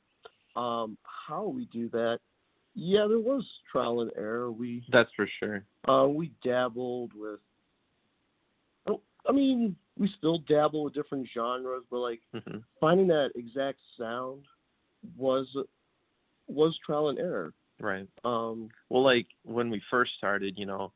Um, 0.56 0.96
how 1.04 1.46
we 1.46 1.66
do 1.66 1.88
that? 1.90 2.18
Yeah, 2.74 3.06
there 3.08 3.18
was 3.18 3.44
trial 3.70 4.00
and 4.00 4.10
error. 4.16 4.50
We 4.50 4.84
That's 4.90 5.10
for 5.16 5.28
sure. 5.40 5.64
uh, 5.88 6.06
we 6.08 6.32
dabbled 6.42 7.12
with. 7.14 7.40
I 9.28 9.32
mean, 9.32 9.74
we 9.98 10.08
still 10.18 10.38
dabble 10.38 10.84
with 10.84 10.94
different 10.94 11.28
genres, 11.32 11.82
but 11.90 11.98
like 11.98 12.20
hmm 12.32 12.58
finding 12.80 13.06
that 13.08 13.30
exact 13.34 13.78
sound 13.98 14.44
was 15.16 15.46
was 16.46 16.78
trial 16.84 17.08
and 17.08 17.18
error. 17.18 17.52
Right. 17.80 18.06
Um, 18.24 18.68
Well, 18.88 19.02
like 19.02 19.26
when 19.42 19.68
we 19.70 19.82
first 19.90 20.12
started, 20.16 20.54
you 20.56 20.66
know, 20.66 20.92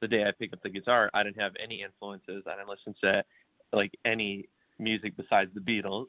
the 0.00 0.08
day 0.08 0.24
I 0.24 0.32
picked 0.32 0.54
up 0.54 0.62
the 0.62 0.68
guitar, 0.68 1.10
I 1.14 1.22
didn't 1.22 1.40
have 1.40 1.52
any 1.62 1.82
influences. 1.82 2.44
I 2.46 2.56
didn't 2.56 2.68
listen 2.68 2.94
to 3.02 3.24
like 3.72 3.92
any 4.04 4.48
music 4.78 5.16
besides 5.16 5.50
the 5.54 5.60
Beatles, 5.60 6.06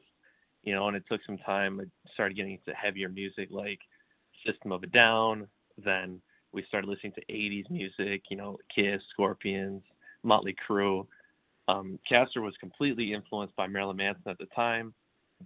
you 0.62 0.74
know, 0.74 0.88
and 0.88 0.96
it 0.96 1.04
took 1.10 1.20
some 1.26 1.38
time. 1.38 1.80
I 1.80 1.84
started 2.14 2.36
getting 2.36 2.52
into 2.52 2.76
heavier 2.76 3.08
music 3.08 3.48
like 3.50 3.80
System 4.46 4.72
of 4.72 4.82
a 4.82 4.86
Down. 4.86 5.46
Then 5.82 6.20
we 6.52 6.64
started 6.68 6.88
listening 6.88 7.12
to 7.12 7.24
80s 7.32 7.70
music, 7.70 8.22
you 8.30 8.36
know, 8.36 8.58
Kiss, 8.74 9.00
Scorpions, 9.10 9.82
Motley 10.22 10.54
Crue. 10.68 11.06
Um, 11.68 11.98
Caster 12.08 12.42
was 12.42 12.54
completely 12.60 13.12
influenced 13.12 13.56
by 13.56 13.66
Marilyn 13.66 13.96
Manson 13.96 14.22
at 14.26 14.38
the 14.38 14.46
time. 14.46 14.92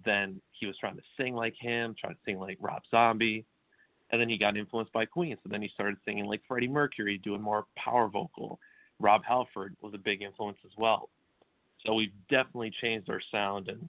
Then 0.05 0.41
he 0.51 0.65
was 0.65 0.77
trying 0.77 0.95
to 0.95 1.03
sing 1.15 1.35
like 1.35 1.55
him, 1.59 1.95
trying 1.99 2.13
to 2.13 2.19
sing 2.25 2.39
like 2.39 2.57
Rob 2.59 2.81
Zombie 2.91 3.45
and 4.09 4.21
then 4.21 4.29
he 4.29 4.37
got 4.37 4.57
influenced 4.57 4.93
by 4.93 5.05
Queen. 5.05 5.35
So 5.43 5.49
then 5.49 5.61
he 5.61 5.69
started 5.73 5.97
singing 6.05 6.25
like 6.25 6.41
Freddie 6.47 6.67
Mercury, 6.67 7.17
doing 7.17 7.41
more 7.41 7.65
power 7.75 8.07
vocal. 8.07 8.59
Rob 8.99 9.21
Halford 9.27 9.75
was 9.81 9.93
a 9.93 9.97
big 9.97 10.21
influence 10.21 10.57
as 10.65 10.71
well. 10.77 11.09
So 11.85 11.93
we've 11.93 12.13
definitely 12.29 12.71
changed 12.81 13.09
our 13.09 13.21
sound 13.31 13.67
and 13.69 13.87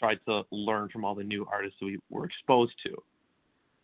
tried 0.00 0.18
to 0.26 0.42
learn 0.50 0.88
from 0.88 1.04
all 1.04 1.14
the 1.14 1.22
new 1.22 1.46
artists 1.52 1.78
we 1.80 1.98
were 2.08 2.24
exposed 2.24 2.72
to 2.86 2.96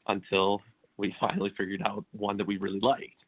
until 0.08 0.62
we 0.96 1.14
finally 1.20 1.52
figured 1.56 1.82
out 1.84 2.04
one 2.12 2.36
that 2.38 2.46
we 2.46 2.56
really 2.56 2.80
liked. 2.80 3.22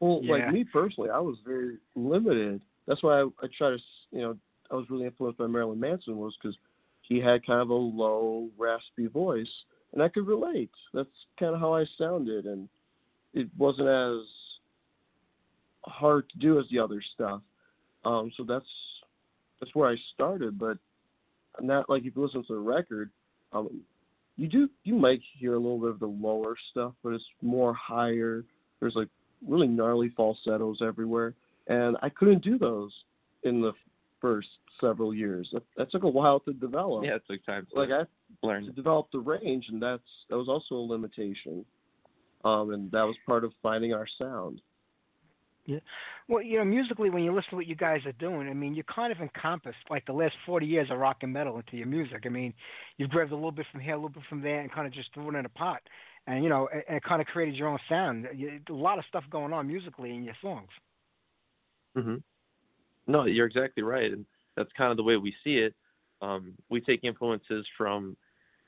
Well, 0.00 0.20
Yeah. 0.22 0.32
like 0.32 0.52
me 0.52 0.64
personally, 0.64 1.10
I 1.10 1.18
was 1.18 1.36
very 1.44 1.78
limited. 1.94 2.60
That's 2.86 3.02
why 3.02 3.20
I, 3.20 3.24
I 3.42 3.46
try 3.56 3.70
to, 3.70 3.78
you 4.10 4.22
know, 4.22 4.38
I 4.70 4.74
was 4.74 4.88
really 4.88 5.04
influenced 5.04 5.38
by 5.38 5.46
Marilyn 5.46 5.78
Manson 5.78 6.16
was 6.16 6.34
because 6.40 6.56
he 7.02 7.20
had 7.20 7.46
kind 7.46 7.60
of 7.60 7.68
a 7.68 7.74
low, 7.74 8.48
raspy 8.56 9.06
voice, 9.06 9.52
and 9.92 10.02
I 10.02 10.08
could 10.08 10.26
relate. 10.26 10.70
That's 10.94 11.10
kind 11.38 11.54
of 11.54 11.60
how 11.60 11.74
I 11.74 11.84
sounded, 11.98 12.46
and 12.46 12.68
it 13.34 13.48
wasn't 13.58 13.88
as 13.88 14.26
hard 15.84 16.28
to 16.30 16.38
do 16.38 16.58
as 16.58 16.64
the 16.70 16.78
other 16.78 17.02
stuff. 17.14 17.42
Um, 18.04 18.32
so 18.36 18.44
that's 18.44 18.66
that's 19.60 19.74
where 19.74 19.90
I 19.90 19.96
started. 20.14 20.58
But 20.58 20.78
not 21.60 21.88
like 21.88 22.04
if 22.04 22.16
you 22.16 22.22
listen 22.22 22.44
to 22.46 22.54
the 22.54 22.60
record, 22.60 23.10
um, 23.52 23.82
you 24.36 24.48
do 24.48 24.68
you 24.84 24.94
might 24.94 25.20
hear 25.38 25.54
a 25.54 25.58
little 25.58 25.78
bit 25.78 25.90
of 25.90 26.00
the 26.00 26.06
lower 26.06 26.56
stuff, 26.70 26.92
but 27.02 27.10
it's 27.10 27.24
more 27.42 27.74
higher. 27.74 28.44
There's 28.80 28.94
like 28.94 29.08
really 29.46 29.68
gnarly 29.68 30.12
falsettos 30.16 30.78
everywhere, 30.82 31.34
and 31.66 31.96
I 32.02 32.08
couldn't 32.08 32.42
do 32.42 32.58
those 32.58 32.92
in 33.42 33.60
the 33.60 33.72
first 34.20 34.48
several 34.80 35.12
years. 35.12 35.48
That, 35.52 35.62
that 35.76 35.90
took 35.90 36.04
a 36.04 36.08
while 36.08 36.40
to 36.40 36.52
develop. 36.52 37.04
Yeah, 37.04 37.16
it 37.16 37.22
took 37.28 37.44
time 37.44 37.66
to 37.72 37.78
Like 37.78 37.90
I 37.90 38.04
learned 38.46 38.66
to 38.66 38.72
develop 38.72 39.08
the 39.12 39.18
range, 39.18 39.66
and 39.68 39.82
that's 39.82 40.02
that 40.30 40.36
was 40.36 40.48
also 40.48 40.76
a 40.76 40.86
limitation. 40.86 41.64
Um, 42.44 42.72
and 42.72 42.90
that 42.90 43.02
was 43.02 43.14
part 43.24 43.44
of 43.44 43.52
finding 43.62 43.94
our 43.94 44.06
sound. 44.18 44.60
Well, 46.28 46.42
you 46.42 46.58
know, 46.58 46.64
musically, 46.64 47.10
when 47.10 47.22
you 47.22 47.34
listen 47.34 47.50
to 47.50 47.56
what 47.56 47.66
you 47.66 47.74
guys 47.74 48.00
are 48.06 48.12
doing, 48.12 48.48
I 48.48 48.54
mean, 48.54 48.74
you 48.74 48.82
kind 48.84 49.12
of 49.12 49.18
encompass 49.20 49.74
like 49.90 50.06
the 50.06 50.12
last 50.12 50.34
40 50.46 50.66
years 50.66 50.88
of 50.90 50.98
rock 50.98 51.18
and 51.22 51.32
metal 51.32 51.56
into 51.56 51.76
your 51.76 51.86
music. 51.86 52.22
I 52.24 52.28
mean, 52.28 52.52
you've 52.96 53.10
grabbed 53.10 53.32
a 53.32 53.34
little 53.34 53.52
bit 53.52 53.66
from 53.70 53.80
here, 53.80 53.94
a 53.94 53.96
little 53.96 54.08
bit 54.10 54.22
from 54.28 54.42
there, 54.42 54.60
and 54.60 54.72
kind 54.72 54.86
of 54.86 54.92
just 54.92 55.12
threw 55.14 55.30
it 55.30 55.38
in 55.38 55.44
a 55.44 55.50
pot, 55.50 55.80
and 56.26 56.42
you 56.42 56.50
know, 56.50 56.68
and 56.88 57.02
kind 57.02 57.20
of 57.20 57.26
created 57.28 57.54
your 57.56 57.68
own 57.68 57.78
sound. 57.88 58.26
You, 58.34 58.60
a 58.68 58.72
lot 58.72 58.98
of 58.98 59.04
stuff 59.08 59.24
going 59.30 59.52
on 59.52 59.66
musically 59.66 60.14
in 60.14 60.24
your 60.24 60.36
songs. 60.40 60.68
hmm 61.94 62.16
No, 63.06 63.24
you're 63.24 63.46
exactly 63.46 63.82
right, 63.82 64.12
and 64.12 64.24
that's 64.56 64.70
kind 64.76 64.90
of 64.90 64.96
the 64.96 65.02
way 65.02 65.16
we 65.16 65.34
see 65.44 65.56
it. 65.56 65.74
Um, 66.20 66.54
we 66.70 66.80
take 66.80 67.02
influences 67.02 67.66
from 67.76 68.16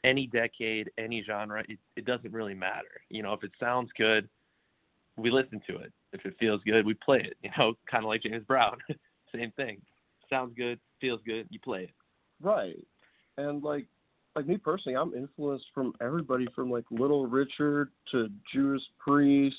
any 0.03 0.27
decade, 0.27 0.91
any 0.99 1.23
genre. 1.23 1.65
It, 1.69 1.79
it 1.97 2.05
doesn't 2.05 2.33
really 2.33 2.55
matter. 2.55 3.01
You 3.09 3.23
know, 3.23 3.33
if 3.33 3.45
it 3.45 3.53
sounds 3.61 3.91
good, 3.97 4.29
we 5.17 5.31
listen 5.31 5.61
to 5.69 5.79
it. 5.79 5.93
If 6.15 6.25
it 6.25 6.37
feels 6.39 6.63
good, 6.65 6.87
we 6.87 6.95
play 6.95 7.19
it. 7.19 7.37
You 7.43 7.51
know, 7.59 7.75
kind 7.91 8.05
of 8.05 8.09
like 8.09 8.23
James 8.23 8.45
Brown. 8.45 8.79
Same 9.35 9.51
thing. 9.57 9.79
Sounds 10.31 10.55
good, 10.57 10.79
feels 11.01 11.21
good, 11.27 11.47
you 11.51 11.59
play 11.59 11.83
it. 11.85 11.91
Right. 12.41 12.79
And 13.37 13.63
like 13.63 13.87
like 14.37 14.47
me 14.47 14.57
personally, 14.57 14.97
I'm 14.97 15.13
influenced 15.15 15.67
from 15.75 15.93
everybody 16.01 16.47
from 16.55 16.71
like 16.71 16.85
Little 16.91 17.27
Richard 17.27 17.91
to 18.13 18.29
Judas 18.53 18.83
Priest, 18.99 19.57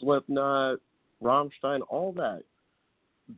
Slipknot, 0.00 0.78
Rammstein, 1.22 1.80
all 1.88 2.12
that. 2.12 2.42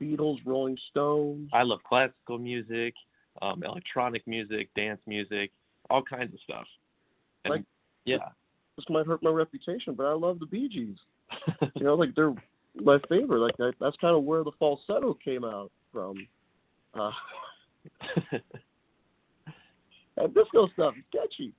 Beatles, 0.00 0.38
Rolling 0.44 0.76
Stones. 0.90 1.48
I 1.52 1.62
love 1.62 1.80
classical 1.82 2.38
music, 2.38 2.94
um, 3.40 3.62
electronic 3.62 4.26
music, 4.26 4.68
dance 4.76 5.00
music, 5.06 5.50
all 5.88 6.02
kinds 6.02 6.34
of 6.34 6.40
stuff. 6.40 6.66
And 7.44 7.52
Like- 7.52 7.64
yeah, 8.04 8.30
This 8.76 8.88
might 8.90 9.06
hurt 9.06 9.22
my 9.22 9.30
reputation, 9.30 9.94
but 9.94 10.06
I 10.06 10.12
love 10.12 10.38
the 10.38 10.46
Bee 10.46 10.68
Gees. 10.68 10.98
You 11.74 11.84
know, 11.84 11.94
like 11.94 12.14
they're 12.14 12.34
my 12.74 12.98
favorite. 13.08 13.40
Like 13.40 13.54
I, 13.60 13.70
that's 13.80 13.96
kind 13.96 14.16
of 14.16 14.24
where 14.24 14.44
the 14.44 14.52
falsetto 14.58 15.14
came 15.24 15.44
out 15.44 15.70
from. 15.92 16.26
Uh, 16.94 17.10
and 20.16 20.34
disco 20.34 20.68
stuff 20.74 20.94
is 20.96 21.04
catchy. 21.12 21.52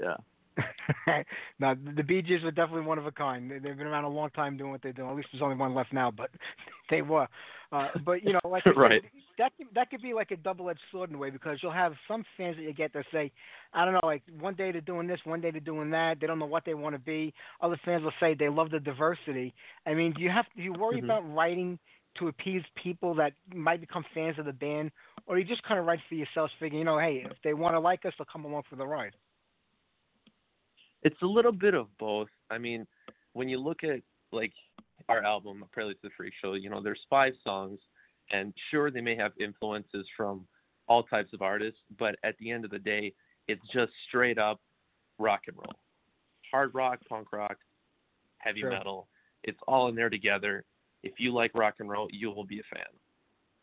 yeah. 0.00 0.16
now, 1.58 1.74
the 1.96 2.02
Bee 2.02 2.22
Gees 2.22 2.42
were 2.42 2.50
definitely 2.50 2.86
one 2.86 2.98
of 2.98 3.06
a 3.06 3.12
kind. 3.12 3.50
They- 3.50 3.58
They've 3.58 3.76
been 3.76 3.86
around 3.86 4.04
a 4.04 4.08
long 4.08 4.30
time 4.30 4.56
doing 4.56 4.70
what 4.70 4.82
they 4.82 4.92
do. 4.92 5.08
At 5.08 5.16
least 5.16 5.28
there's 5.32 5.42
only 5.42 5.56
one 5.56 5.74
left 5.74 5.92
now, 5.92 6.10
but 6.10 6.30
they 6.90 7.02
were. 7.02 7.26
Uh, 7.72 7.88
but 8.04 8.22
you 8.22 8.32
know, 8.32 8.40
like 8.44 8.62
said, 8.64 8.76
Right. 8.76 9.02
that 9.38 9.52
could, 9.56 9.66
that 9.74 9.90
could 9.90 10.02
be 10.02 10.14
like 10.14 10.30
a 10.30 10.36
double-edged 10.36 10.80
sword 10.92 11.10
in 11.10 11.16
a 11.16 11.18
way 11.18 11.30
because 11.30 11.58
you'll 11.62 11.72
have 11.72 11.94
some 12.06 12.24
fans 12.36 12.56
that 12.56 12.62
you 12.62 12.72
get 12.72 12.92
that 12.92 13.04
say, 13.12 13.32
I 13.72 13.84
don't 13.84 13.94
know, 13.94 14.00
like 14.04 14.22
one 14.38 14.54
day 14.54 14.70
they're 14.70 14.80
doing 14.80 15.06
this, 15.08 15.18
one 15.24 15.40
day 15.40 15.50
they're 15.50 15.60
doing 15.60 15.90
that. 15.90 16.20
They 16.20 16.26
don't 16.26 16.38
know 16.38 16.46
what 16.46 16.64
they 16.64 16.74
want 16.74 16.94
to 16.94 17.00
be. 17.00 17.34
Other 17.60 17.80
fans 17.84 18.04
will 18.04 18.12
say 18.20 18.34
they 18.34 18.48
love 18.48 18.70
the 18.70 18.80
diversity. 18.80 19.52
I 19.86 19.94
mean, 19.94 20.12
do 20.12 20.22
you 20.22 20.30
have 20.30 20.46
do 20.56 20.62
you 20.62 20.72
worry 20.72 21.00
Mhm. 21.00 21.04
about 21.04 21.34
writing 21.34 21.78
to 22.18 22.28
appease 22.28 22.62
people 22.76 23.12
that 23.14 23.32
might 23.52 23.80
become 23.80 24.04
fans 24.14 24.38
of 24.38 24.44
the 24.44 24.52
band, 24.52 24.92
or 25.26 25.36
you 25.36 25.44
just 25.44 25.64
kind 25.64 25.80
of 25.80 25.86
write 25.86 25.98
for 26.08 26.14
yourselves, 26.14 26.52
figuring, 26.60 26.78
you 26.78 26.84
know, 26.84 26.96
hey, 26.96 27.26
if 27.28 27.36
they 27.42 27.54
want 27.54 27.74
to 27.74 27.80
like 27.80 28.04
us, 28.04 28.12
they'll 28.16 28.26
come 28.32 28.44
along 28.44 28.62
for 28.70 28.76
the 28.76 28.86
ride. 28.86 29.16
It's 31.04 31.20
a 31.22 31.26
little 31.26 31.52
bit 31.52 31.74
of 31.74 31.86
both. 31.98 32.28
I 32.50 32.58
mean, 32.58 32.86
when 33.34 33.48
you 33.48 33.58
look 33.58 33.84
at 33.84 34.00
like 34.32 34.52
our 35.08 35.22
album, 35.22 35.64
Prelude 35.70 36.00
to 36.02 36.08
the 36.08 36.14
Freak 36.16 36.32
Show, 36.40 36.54
you 36.54 36.70
know, 36.70 36.82
there's 36.82 37.00
five 37.10 37.34
songs, 37.44 37.78
and 38.32 38.52
sure 38.70 38.90
they 38.90 39.02
may 39.02 39.14
have 39.16 39.32
influences 39.38 40.06
from 40.16 40.46
all 40.88 41.02
types 41.02 41.32
of 41.32 41.42
artists, 41.42 41.80
but 41.98 42.16
at 42.24 42.36
the 42.38 42.50
end 42.50 42.64
of 42.64 42.70
the 42.70 42.78
day, 42.78 43.12
it's 43.48 43.62
just 43.72 43.92
straight 44.08 44.38
up 44.38 44.60
rock 45.18 45.42
and 45.46 45.56
roll, 45.56 45.76
hard 46.50 46.74
rock, 46.74 46.98
punk 47.08 47.32
rock, 47.32 47.58
heavy 48.38 48.60
Sure. 48.60 48.70
metal. 48.70 49.08
It's 49.42 49.60
all 49.68 49.88
in 49.88 49.94
there 49.94 50.10
together. 50.10 50.64
If 51.02 51.20
you 51.20 51.32
like 51.32 51.52
rock 51.54 51.74
and 51.80 51.90
roll, 51.90 52.08
you 52.10 52.30
will 52.30 52.44
be 52.44 52.60
a 52.60 52.74
fan. 52.74 52.86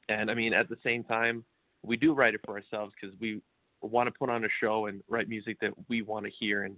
And 0.10 0.30
I 0.30 0.36
mean, 0.36 0.54
at 0.54 0.70
the 0.70 0.78
same 0.84 1.04
time, 1.04 1.44
we 1.84 1.98
do 1.98 2.14
write 2.14 2.36
it 2.36 2.42
for 2.46 2.56
ourselves 2.56 2.94
because 3.00 3.18
we 3.20 3.42
want 3.82 4.08
to 4.08 4.12
put 4.12 4.30
on 4.30 4.46
a 4.46 4.50
show 4.60 4.86
and 4.86 5.02
write 5.10 5.28
music 5.28 5.60
that 5.62 5.74
we 5.90 6.04
want 6.04 6.26
to 6.26 6.32
hear 6.32 6.64
and 6.64 6.76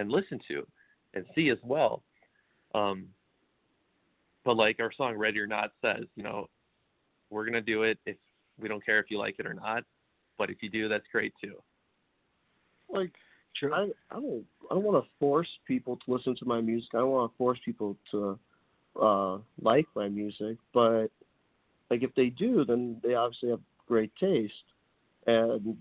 and 0.00 0.10
listen 0.10 0.40
to 0.48 0.66
and 1.14 1.24
see 1.34 1.50
as 1.50 1.58
well. 1.64 2.02
Um, 2.74 3.06
but 4.44 4.56
like 4.56 4.80
our 4.80 4.92
song 4.92 5.16
"Ready 5.16 5.38
or 5.40 5.46
Not" 5.46 5.72
says, 5.82 6.04
you 6.16 6.22
know, 6.22 6.48
we're 7.30 7.44
gonna 7.44 7.60
do 7.60 7.82
it 7.82 7.98
if 8.06 8.16
we 8.60 8.68
don't 8.68 8.84
care 8.84 8.98
if 8.98 9.10
you 9.10 9.18
like 9.18 9.36
it 9.38 9.46
or 9.46 9.54
not. 9.54 9.84
but 10.38 10.50
if 10.50 10.62
you 10.62 10.70
do, 10.70 10.88
that's 10.88 11.06
great 11.12 11.32
too. 11.42 11.60
Like 12.88 13.12
True. 13.56 13.74
I 13.74 13.88
I 14.10 14.20
don't 14.20 14.44
I 14.70 14.74
don't 14.74 14.84
want 14.84 15.02
to 15.04 15.10
force 15.18 15.48
people 15.66 15.96
to 15.96 16.12
listen 16.12 16.36
to 16.36 16.44
my 16.44 16.60
music. 16.60 16.90
I 16.94 16.98
don't 16.98 17.10
want 17.10 17.32
to 17.32 17.36
force 17.36 17.58
people 17.64 17.96
to 18.12 18.38
uh 19.00 19.38
like 19.60 19.86
my 19.94 20.08
music, 20.08 20.58
but 20.72 21.08
like 21.90 22.02
if 22.02 22.14
they 22.14 22.26
do, 22.26 22.64
then 22.64 23.00
they 23.02 23.14
obviously 23.14 23.50
have 23.50 23.60
great 23.86 24.12
taste. 24.20 24.52
And 25.26 25.76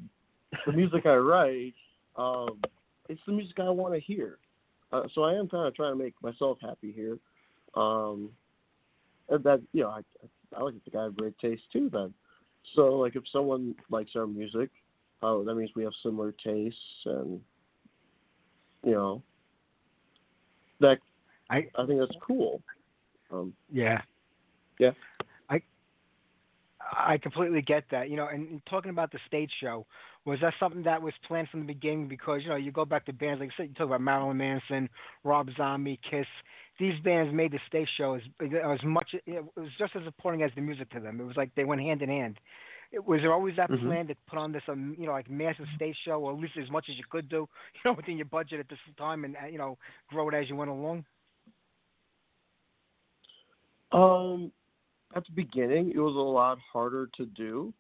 the 0.66 0.72
music 0.72 1.06
I 1.06 1.16
write, 1.16 1.76
um, 2.16 2.60
it's 3.10 3.22
the 3.26 3.34
music 3.34 3.60
I 3.60 3.70
want 3.70 3.94
to 3.94 4.00
hear. 4.00 4.38
Uh, 4.92 5.04
so 5.14 5.24
I 5.24 5.34
am 5.34 5.50
kind 5.50 5.68
of 5.68 5.76
trying 5.76 5.98
to 5.98 6.04
make 6.04 6.14
myself 6.22 6.58
happy 6.62 6.92
here. 6.92 7.18
Um, 7.76 8.30
and 9.30 9.44
that 9.44 9.62
you 9.74 9.84
know, 9.84 9.90
I 9.90 10.02
I 10.56 10.64
like 10.64 10.74
to 10.74 10.80
think 10.80 10.96
I 10.96 11.04
have 11.04 11.18
great 11.18 11.38
taste 11.40 11.64
too. 11.72 11.90
Then, 11.92 12.14
so 12.76 12.96
like 12.96 13.16
if 13.16 13.24
someone 13.32 13.76
likes 13.90 14.12
our 14.16 14.28
music, 14.28 14.70
oh, 15.22 15.44
that 15.44 15.56
means 15.56 15.72
we 15.76 15.84
have 15.84 15.94
similar 16.04 16.34
tastes, 16.44 16.80
and 17.06 17.42
you 18.84 18.92
know, 18.92 19.22
that 20.80 21.00
I 21.50 21.68
I 21.78 21.86
think 21.86 22.00
that's 22.00 22.16
cool. 22.26 22.62
Um, 23.32 23.54
yeah. 23.72 24.02
Yeah. 24.80 24.92
I 26.92 27.18
completely 27.18 27.62
get 27.62 27.84
that. 27.92 28.10
You 28.10 28.18
know, 28.18 28.28
and, 28.28 28.48
and 28.50 28.62
talking 28.70 28.92
about 28.92 29.12
the 29.12 29.20
stage 29.28 29.52
show, 29.60 29.86
was 30.26 30.40
that 30.42 30.54
something 30.60 30.84
that 30.84 31.02
was 31.02 31.14
planned 31.28 31.50
from 31.50 31.62
the 31.62 31.66
beginning? 31.66 32.08
Because 32.08 32.42
you 32.44 32.50
know, 32.50 32.56
you 32.56 32.72
go 32.72 32.86
back 32.86 33.06
to 33.06 33.14
bands 33.14 33.40
like 33.40 33.50
you 33.50 33.54
said, 33.58 33.70
you 33.70 33.76
talk 33.76 33.88
about 33.88 34.02
Marilyn 34.02 34.38
Manson, 34.38 34.90
Rob 35.24 35.50
Zombie, 35.58 36.00
Kiss. 36.10 36.26
These 36.80 37.00
bands 37.04 37.34
made 37.34 37.52
the 37.52 37.60
stage 37.68 37.90
show 37.98 38.16
as 38.16 38.22
as 38.64 38.84
much. 38.84 39.16
It 39.26 39.44
was 39.56 39.70
just 39.78 39.96
as 39.96 40.06
important 40.06 40.44
as 40.44 40.52
the 40.56 40.62
music 40.62 40.90
to 40.92 41.00
them. 41.00 41.20
It 41.20 41.24
was 41.26 41.38
like 41.38 41.52
they 41.56 41.64
went 41.66 41.82
hand 41.82 42.02
in 42.02 42.10
hand. 42.10 42.40
It, 42.92 43.06
was 43.06 43.22
there 43.22 43.34
always 43.34 43.56
that 43.58 43.70
Mhm. 43.70 43.82
plan 43.86 44.08
to 44.08 44.16
put 44.28 44.40
on 44.40 44.54
this, 44.54 44.64
um, 44.70 44.96
you 44.98 45.08
know, 45.08 45.12
like 45.12 45.30
massive 45.30 45.68
stage 45.76 45.98
show, 46.06 46.22
or 46.22 46.32
at 46.34 46.40
least 46.40 46.56
as 46.58 46.70
much 46.70 46.88
as 46.90 46.98
you 46.98 47.04
could 47.10 47.28
do, 47.28 47.50
you 47.76 47.82
know, 47.86 47.94
within 47.94 48.18
your 48.18 48.26
budget 48.28 48.60
at 48.60 48.70
this 48.70 48.80
time, 48.98 49.26
and 49.26 49.36
uh, 49.36 49.48
you 49.48 49.58
know, 49.58 49.78
grow 50.10 50.30
it 50.30 50.36
as 50.36 50.50
you 50.50 50.56
went 50.56 50.72
along? 50.72 51.06
Um, 53.92 54.52
at 55.16 55.26
the 55.26 55.32
beginning, 55.34 55.92
it 55.92 56.00
was 56.00 56.16
a 56.16 56.20
lot 56.20 56.58
harder 56.72 57.10
to 57.18 57.26
do. 57.26 57.74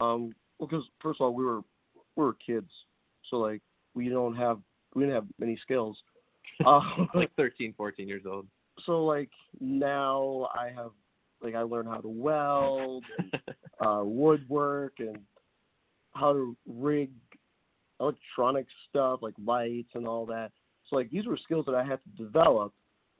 Um, 0.00 0.32
because 0.60 0.84
first 1.00 1.20
of 1.20 1.26
all, 1.26 1.34
we 1.34 1.44
were 1.44 1.60
we 2.16 2.24
were 2.24 2.34
kids, 2.44 2.70
so 3.30 3.36
like 3.36 3.62
we 3.94 4.08
don't 4.08 4.34
have 4.36 4.58
we 4.94 5.02
didn't 5.02 5.14
have 5.14 5.26
many 5.38 5.56
skills. 5.62 5.96
Uh, 6.66 6.80
Like 7.14 7.30
13, 7.36 7.72
14 7.76 8.08
years 8.08 8.24
old. 8.26 8.48
so 8.84 9.04
like 9.04 9.30
now 9.60 10.48
I 10.58 10.70
have 10.74 10.90
like 11.40 11.54
I 11.54 11.60
learned 11.62 11.88
how 11.88 11.98
to 11.98 12.08
weld, 12.08 13.04
and, 13.18 13.32
uh, 13.86 14.02
woodwork, 14.02 14.94
and 14.98 15.18
how 16.14 16.32
to 16.32 16.56
rig 16.66 17.10
electronic 18.00 18.66
stuff 18.88 19.20
like 19.22 19.34
lights 19.44 19.90
and 19.94 20.06
all 20.08 20.26
that. 20.26 20.50
So 20.88 20.96
like 20.96 21.10
these 21.10 21.26
were 21.26 21.36
skills 21.36 21.64
that 21.66 21.76
I 21.76 21.84
had 21.84 22.00
to 22.02 22.24
develop, 22.24 22.72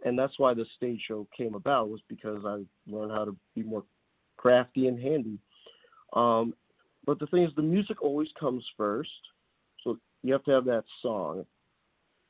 and 0.04 0.18
that's 0.18 0.38
why 0.38 0.54
the 0.54 0.66
stage 0.76 1.02
show 1.06 1.26
came 1.36 1.54
about 1.54 1.88
was 1.88 2.00
because 2.08 2.44
I 2.44 2.64
learned 2.86 3.12
how 3.12 3.24
to 3.24 3.36
be 3.54 3.62
more 3.62 3.84
crafty 4.36 4.86
and 4.86 5.00
handy. 5.00 5.38
Um, 6.12 6.54
but 7.04 7.18
the 7.18 7.26
thing 7.26 7.42
is, 7.42 7.50
the 7.56 7.62
music 7.62 8.02
always 8.02 8.28
comes 8.38 8.64
first, 8.76 9.10
so 9.82 9.98
you 10.22 10.32
have 10.32 10.44
to 10.44 10.52
have 10.52 10.64
that 10.66 10.84
song. 11.02 11.44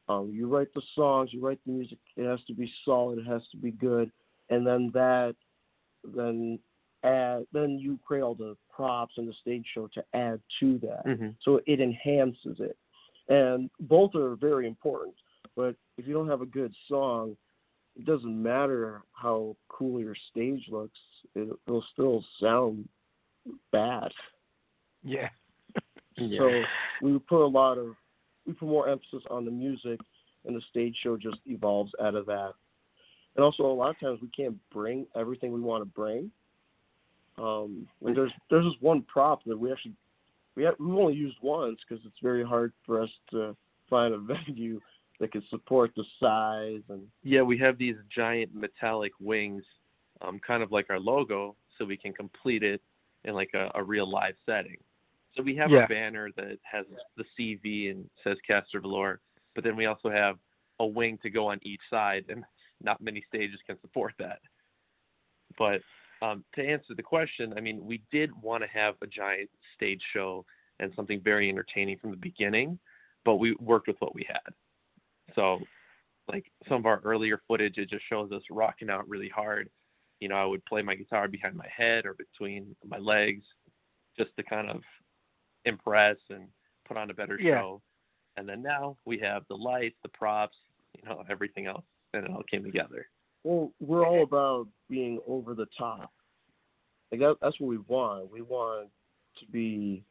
Um, 0.09 0.31
you 0.33 0.49
write 0.49 0.73
the 0.75 0.83
songs, 0.95 1.31
you 1.33 1.45
write 1.45 1.61
the 1.67 1.73
music. 1.73 1.99
It 2.17 2.27
has 2.27 2.41
to 2.47 2.55
be 2.55 2.73
solid. 2.85 3.19
It 3.19 3.27
has 3.27 3.43
to 3.51 3.59
be 3.59 3.73
good, 3.73 4.11
and 4.49 4.67
then 4.67 4.91
that, 4.95 5.35
then 6.15 6.59
add, 7.05 7.47
then 7.53 7.79
you 7.79 7.99
create 8.07 8.23
all 8.23 8.35
the 8.35 8.57
props 8.71 9.15
and 9.19 9.29
the 9.29 9.35
stage 9.41 9.67
show 9.75 9.89
to 9.95 10.03
add 10.15 10.41
to 10.61 10.79
that 10.79 11.03
hmm 11.05 11.29
so 11.43 11.61
it 11.67 11.81
enhances 11.81 12.59
it. 12.61 12.77
And 13.29 13.71
both 13.81 14.15
are 14.15 14.37
very 14.37 14.67
important. 14.67 15.15
But 15.55 15.77
if 15.99 16.07
you 16.07 16.15
don't 16.15 16.29
have 16.29 16.41
a 16.41 16.47
good 16.47 16.75
song, 16.89 17.37
it 17.99 18.07
doesn't 18.07 18.43
matter 18.43 19.03
how 19.13 19.57
cool 19.69 20.01
your 20.01 20.17
stage 20.31 20.65
looks; 20.71 20.99
it, 21.35 21.49
it'll 21.67 21.85
still 21.93 22.25
sound 22.41 22.89
bad. 23.73 24.11
Yeah. 25.03 25.29
Yeah. 26.17 26.39
So 26.39 26.63
we 27.03 27.19
put 27.19 27.45
a 27.45 27.47
lot 27.47 27.79
of 27.79 27.95
we 28.47 28.53
put 28.53 28.69
more 28.69 28.89
emphasis 28.89 29.23
on 29.31 29.45
the 29.45 29.51
music, 29.51 30.01
and 30.47 30.57
the 30.57 30.63
stage 30.71 30.97
show 31.03 31.17
just 31.17 31.39
evolves 31.47 31.93
out 32.03 32.15
of 32.15 32.27
that. 32.27 32.53
And 33.37 33.45
also, 33.45 33.65
a 33.65 33.73
lot 33.73 33.91
of 33.91 34.01
times 34.01 34.19
we 34.21 34.29
can't 34.29 34.57
bring 34.73 35.07
everything 35.15 35.53
we 35.53 35.61
want 35.61 35.83
to 35.83 35.91
bring. 35.91 36.31
Um, 37.37 37.87
like 38.01 38.17
there's 38.17 38.33
there's 38.51 38.65
this 38.65 38.81
one 38.81 39.03
prop 39.03 39.45
that 39.45 39.59
we 39.59 39.71
actually 39.71 39.95
we 40.57 40.65
have, 40.65 40.75
we've 40.81 40.95
only 40.95 41.15
used 41.15 41.37
once 41.41 41.79
because 41.89 42.05
it's 42.05 42.19
very 42.21 42.45
hard 42.45 42.73
for 42.85 43.01
us 43.01 43.11
to 43.31 43.57
find 43.89 44.13
a 44.13 44.19
venue 44.49 44.81
that 45.21 45.33
can 45.33 45.43
support 45.49 45.93
the 45.97 46.05
size 46.21 46.83
and 46.89 47.07
Yeah, 47.23 47.43
we 47.43 47.59
have 47.59 47.79
these 47.79 47.97
giant 48.15 48.55
metallic 48.55 49.13
wings, 49.21 49.65
um, 50.21 50.39
kind 50.39 50.63
of 50.63 50.73
like 50.73 50.87
our 50.91 51.01
logo, 51.01 51.57
so 51.77 51.85
we 51.85 51.97
can 51.97 52.13
complete 52.13 52.63
it 52.63 52.81
in 53.25 53.35
like 53.35 53.51
a, 53.55 53.71
a 53.75 53.83
real 53.83 54.09
live 54.09 54.35
setting. 54.47 54.77
So 55.37 55.43
we 55.43 55.55
have 55.57 55.71
Yeah. 55.71 55.85
a 55.85 55.89
banner 55.89 56.31
that 56.37 56.59
has 56.63 56.87
the 57.17 57.25
CV 57.39 57.91
and 57.91 58.09
says 58.25 58.37
Caster 58.47 58.81
Valor, 58.81 59.21
but 59.55 59.65
then 59.65 59.77
we 59.77 59.87
also 59.87 60.11
have 60.11 60.39
a 60.81 60.87
wing 60.87 61.19
to 61.23 61.31
go 61.31 61.47
on 61.47 61.59
each 61.63 61.81
side, 61.91 62.25
and 62.29 62.45
not 62.83 63.01
many 63.01 63.23
stages 63.29 63.61
can 63.67 63.81
support 63.81 64.15
that. 64.19 64.41
But 65.59 65.83
um, 66.23 66.45
to 66.55 66.63
answer 66.63 66.95
the 66.95 67.03
question, 67.03 67.55
I 67.57 67.61
mean, 67.61 67.85
we 67.85 68.03
did 68.11 68.31
want 68.41 68.63
to 68.63 68.69
have 68.69 68.95
a 69.03 69.07
giant 69.07 69.51
stage 69.75 70.03
show 70.13 70.45
and 70.81 70.93
something 70.95 71.21
very 71.21 71.49
entertaining 71.49 71.99
from 71.99 72.11
the 72.11 72.17
beginning, 72.17 72.79
but 73.25 73.37
we 73.37 73.55
worked 73.61 73.89
with 73.89 73.97
what 74.01 74.15
we 74.15 74.25
had. 74.29 74.55
So, 75.35 75.61
like 76.29 76.51
some 76.69 76.79
of 76.79 76.87
our 76.87 77.01
earlier 77.05 77.41
footage, 77.49 77.79
it 77.79 77.89
just 77.91 78.05
shows 78.09 78.33
us 78.33 78.43
rocking 78.51 78.91
out 78.91 79.09
really 79.09 79.29
hard. 79.29 79.71
You 80.21 80.29
know, 80.29 80.37
I 80.37 80.45
would 80.45 80.65
play 80.67 80.83
my 80.83 80.95
guitar 80.95 81.29
behind 81.29 81.57
my 81.57 81.69
head 81.75 82.05
or 82.05 82.15
between 82.15 82.75
my 82.87 82.99
legs 82.99 83.45
just 84.19 84.31
to 84.37 84.43
kind 84.43 84.69
of 84.69 84.83
impress 85.65 86.17
and 86.31 86.49
put 86.87 86.97
on 86.97 87.11
a 87.11 87.15
better 87.15 87.39
Yeah. 87.41 87.61
show. 87.61 87.83
And 88.37 88.49
then 88.49 88.63
now 88.63 88.97
we 89.05 89.19
have 89.19 89.47
the 89.49 89.57
lights, 89.57 89.97
the 90.03 90.09
props, 90.09 90.57
you 90.97 91.09
know, 91.09 91.25
everything 91.29 91.67
else, 91.67 91.85
and 92.15 92.25
it 92.25 92.31
all 92.31 92.43
came 92.45 92.63
together. 92.63 93.09
Well, 93.45 93.73
we're 93.81 94.07
all 94.07 94.23
about 94.23 94.69
being 94.89 95.21
over 95.27 95.55
the 95.55 95.67
top. 95.79 96.13
Like 97.11 97.21
that, 97.21 97.37
that's 97.41 97.59
what 97.59 97.69
we 97.69 97.79
want. 97.79 98.31
We 98.31 98.43
want 98.43 98.91
to 99.39 99.47
be 99.47 100.05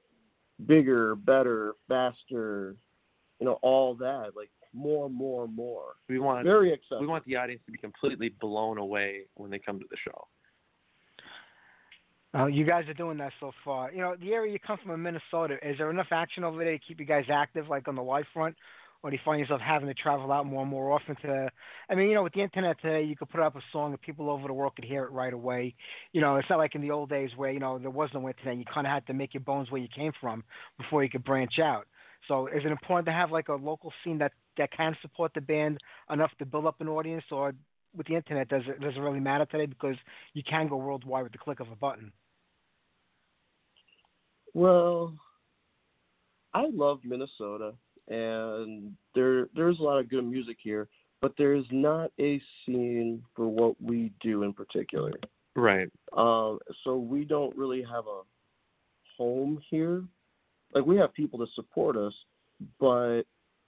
bigger, 0.66 1.16
better, 1.16 1.76
faster, 1.88 2.76
you 3.40 3.46
know, 3.46 3.60
all 3.62 3.94
that. 3.96 4.36
Like 4.36 4.50
more, 4.78 5.10
more, 5.10 5.48
more. 5.48 5.96
We 6.08 6.20
want 6.20 6.46
Very 6.46 6.72
excessive. 6.72 7.02
we 7.02 7.08
want 7.08 7.26
the 7.26 7.36
audience 7.36 7.62
to 7.66 7.72
be 7.72 7.78
completely 7.78 8.30
blown 8.40 8.78
away 8.78 9.22
when 9.36 9.50
they 9.50 9.60
come 9.60 9.80
to 9.80 9.86
the 9.90 9.98
show. 10.06 10.28
Uh, 12.38 12.46
you 12.46 12.66
guys 12.66 12.88
are 12.88 12.94
doing 12.94 13.18
that 13.18 13.32
so 13.40 13.52
far. 13.64 13.92
You 13.92 14.00
know, 14.00 14.16
the 14.20 14.34
area 14.34 14.52
you 14.52 14.60
come 14.60 14.78
from 14.82 14.92
in 14.92 15.02
Minnesota, 15.02 15.56
is 15.68 15.78
there 15.78 15.90
enough 15.90 16.08
action 16.12 16.44
over 16.44 16.64
there 16.64 16.78
to 16.78 16.84
keep 16.86 17.00
you 17.00 17.06
guys 17.06 17.26
active, 17.32 17.68
like 17.68 17.88
on 17.88 17.96
the 17.96 18.04
live 18.04 18.26
front? 18.34 18.56
Or 19.04 19.10
do 19.12 19.16
you 19.16 19.22
find 19.24 19.40
yourself 19.40 19.62
having 19.62 19.88
to 19.88 19.94
travel 19.94 20.32
out 20.32 20.46
more 20.46 20.62
and 20.62 20.72
more 20.72 20.92
often 20.92 21.16
to, 21.22 21.50
I 21.90 21.96
mean, 21.96 22.10
you 22.10 22.16
know, 22.16 22.24
with 22.24 22.34
the 22.34 22.42
internet 22.42 22.82
today, 22.82 23.04
you 23.04 23.16
could 23.16 23.30
put 23.30 23.40
up 23.40 23.56
a 23.56 23.62
song 23.72 23.92
and 23.92 24.02
people 24.02 24.30
over 24.30 24.48
the 24.48 24.54
world 24.54 24.76
could 24.76 24.86
hear 24.86 25.04
it 25.04 25.12
right 25.12 25.34
away. 25.34 25.76
You 26.14 26.22
know, 26.22 26.38
it's 26.38 26.50
not 26.50 26.58
like 26.58 26.74
in 26.76 26.82
the 26.82 26.92
old 26.92 27.10
days 27.10 27.30
where, 27.36 27.52
you 27.52 27.60
know, 27.60 27.78
there 27.78 27.92
was 27.92 28.10
no 28.14 28.28
internet. 28.28 28.58
You 28.58 28.66
kind 28.66 28.88
of 28.88 28.92
had 28.92 29.06
to 29.08 29.14
make 29.14 29.34
your 29.34 29.44
bones 29.44 29.72
where 29.72 29.82
you 29.82 29.88
came 29.96 30.12
from 30.20 30.44
before 30.78 31.04
you 31.04 31.10
could 31.10 31.24
branch 31.24 31.60
out. 31.60 31.88
So 32.28 32.48
is 32.48 32.64
it 32.66 32.72
important 32.72 33.06
to 33.08 33.14
have 33.14 33.32
like 33.32 33.50
a 33.50 33.54
local 33.54 33.94
scene 34.04 34.18
that, 34.20 34.34
that 34.58 34.72
can 34.72 34.96
support 35.02 35.32
the 35.34 35.42
band 35.42 35.78
enough 36.12 36.32
to 36.40 36.46
build 36.46 36.66
up 36.66 36.82
an 36.82 36.88
audience 36.88 37.24
or 37.32 37.54
with 37.96 38.08
the 38.08 38.16
internet, 38.16 38.48
does 38.50 38.64
it, 38.68 38.80
does 38.80 38.94
it 38.96 39.00
really 39.00 39.20
matter 39.20 39.46
today 39.46 39.66
because 39.66 39.96
you 40.34 40.44
can 40.48 40.68
go 40.68 40.78
worldwide 40.78 41.24
with 41.24 41.32
the 41.32 41.38
click 41.38 41.60
of 41.60 41.72
a 41.72 41.76
button? 41.76 42.12
Well, 44.54 45.14
I 46.54 46.68
love 46.72 47.00
Minnesota, 47.04 47.74
and 48.08 48.94
there 49.14 49.48
there's 49.56 49.80
a 49.80 49.84
lot 49.84 50.00
of 50.00 50.10
good 50.10 50.26
music 50.26 50.58
here, 50.62 50.88
but 51.22 51.34
there 51.38 51.54
is 51.54 51.66
not 51.72 52.12
a 52.20 52.42
scene 52.66 53.24
for 53.36 53.48
what 53.48 53.76
we 53.82 54.12
do 54.22 54.44
in 54.44 54.54
particular. 54.54 55.14
Right. 55.56 55.90
Um, 56.14 56.60
so 56.84 56.98
we 56.98 57.26
don't 57.26 57.56
really 57.56 57.84
have 57.84 58.06
a 58.08 58.22
home 59.18 59.60
here. 59.70 60.04
Like 60.74 60.86
we 60.86 60.98
have 60.98 61.14
people 61.14 61.40
to 61.40 61.48
support 61.56 61.96
us, 61.98 62.14
but 62.80 63.24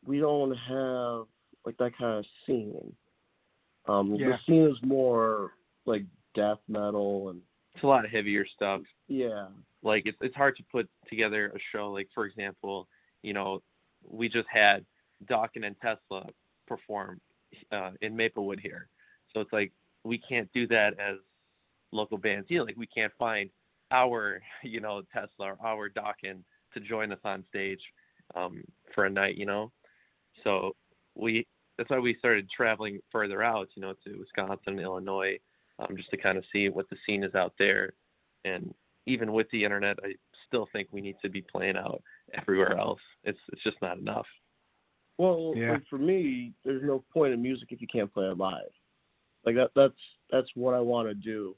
we 0.06 0.20
don't 0.20 0.56
have 0.56 1.26
like 1.66 1.78
that 1.78 1.97
kind 1.97 2.20
of 2.20 2.26
scene. 2.45 2.93
Um, 3.88 4.16
Yeah. 4.16 4.30
The 4.30 4.38
scene 4.45 4.64
is 4.70 4.78
more 4.84 5.54
like 5.86 6.04
death 6.36 6.60
metal 6.68 7.30
and 7.30 7.41
It's 7.76 7.84
a 7.84 7.88
lot 7.88 8.06
of 8.06 8.12
heavier 8.12 8.45
stuff. 8.45 8.82
yeah, 9.08 9.47
like 9.82 10.04
it's 10.06 10.18
it's 10.22 10.36
hard 10.36 10.56
to 10.58 10.64
put 10.72 10.89
together 11.08 11.52
a 11.56 11.60
show 11.72 11.89
like 11.91 12.10
for 12.14 12.26
example 12.26 12.88
you 13.24 13.34
know 13.34 13.62
we 14.08 14.28
just 14.30 14.47
had 14.52 14.86
Dokken 15.26 15.66
and 15.66 15.76
Tesla 15.82 16.28
perform 16.68 17.20
uh, 17.72 17.91
in 18.02 18.16
Maplewood 18.16 18.60
here 18.60 18.89
so 19.34 19.39
it's 19.39 19.54
like 19.54 19.72
we 20.04 20.18
can't 20.18 20.52
do 20.54 20.68
that 20.68 21.00
as 21.00 21.16
local 21.91 22.18
bands 22.18 22.47
either 22.50 22.66
like 22.66 22.78
we 22.78 22.88
can't 22.88 23.14
find 23.18 23.50
our 23.91 24.41
you 24.64 24.82
know 24.82 25.02
Tesla 25.14 25.54
or 25.54 25.58
our 25.66 25.89
Dokken 25.89 26.39
to 26.80 26.88
join 26.88 27.11
us 27.11 27.19
on 27.23 27.43
stage 27.49 27.82
um, 28.36 28.63
for 28.93 29.05
a 29.05 29.09
night, 29.09 29.38
you 29.38 29.45
know. 29.45 29.71
So 30.43 30.75
we 31.15 31.45
that's 31.77 31.89
why 31.89 31.99
we 31.99 32.15
started 32.19 32.49
traveling 32.49 32.99
further 33.11 33.41
out, 33.41 33.69
you 33.75 33.82
know, 33.82 33.93
to 34.05 34.19
Wisconsin, 34.19 34.80
Illinois, 34.80 35.39
um, 35.80 35.95
just 35.95 36.09
to 36.09 36.17
kind 36.17 36.38
of 36.38 36.43
see 36.51 36.67
what 36.69 36.89
the 36.89 36.97
scene 37.05 37.23
is 37.23 37.36
out 37.36 37.53
there. 37.57 37.93
And 38.43 38.73
even 39.05 39.32
with 39.32 39.47
the 39.51 39.63
internet, 39.63 39.97
I 40.03 40.13
still 40.47 40.67
think 40.73 40.89
we 40.91 41.01
need 41.01 41.15
to 41.21 41.30
be 41.30 41.41
playing 41.41 41.77
out 41.77 42.01
everywhere 42.34 42.77
else. 42.77 42.99
It's 43.23 43.39
it's 43.51 43.63
just 43.63 43.82
not 43.82 43.97
enough. 43.97 44.25
Well, 45.17 45.53
Yeah. 45.55 45.73
like 45.73 45.88
for 45.89 45.97
me, 45.97 46.53
there's 46.63 46.84
no 46.84 47.03
point 47.13 47.34
in 47.34 47.41
music 47.41 47.69
if 47.71 47.82
you 47.82 47.88
can't 47.88 48.13
play 48.13 48.25
it 48.25 48.38
live. 48.38 48.71
Like 49.45 49.55
that 49.55 49.71
that's 49.75 49.99
that's 50.32 50.49
what 50.55 50.73
I 50.73 50.80
want 50.80 51.07
to 51.07 51.13
do. 51.15 51.55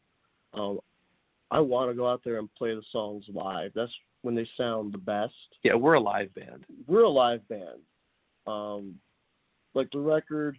Um 0.54 0.80
I 1.50 1.60
want 1.60 1.90
to 1.92 1.96
go 1.96 2.08
out 2.08 2.22
there 2.24 2.40
and 2.40 2.54
play 2.56 2.74
the 2.74 2.84
songs 2.92 3.26
live. 3.34 3.72
That's 3.76 3.92
when 4.22 4.36
they 4.36 4.48
sound 4.58 4.94
the 4.94 4.98
best. 4.98 5.34
Yeah, 5.64 5.76
we're 5.76 5.96
a 5.96 6.00
live 6.00 6.34
band. 6.34 6.66
We're 6.88 7.04
a 7.04 7.10
live 7.10 7.48
band. 7.48 7.82
Um 8.48 8.96
like 9.74 9.90
the 9.92 10.00
record 10.00 10.58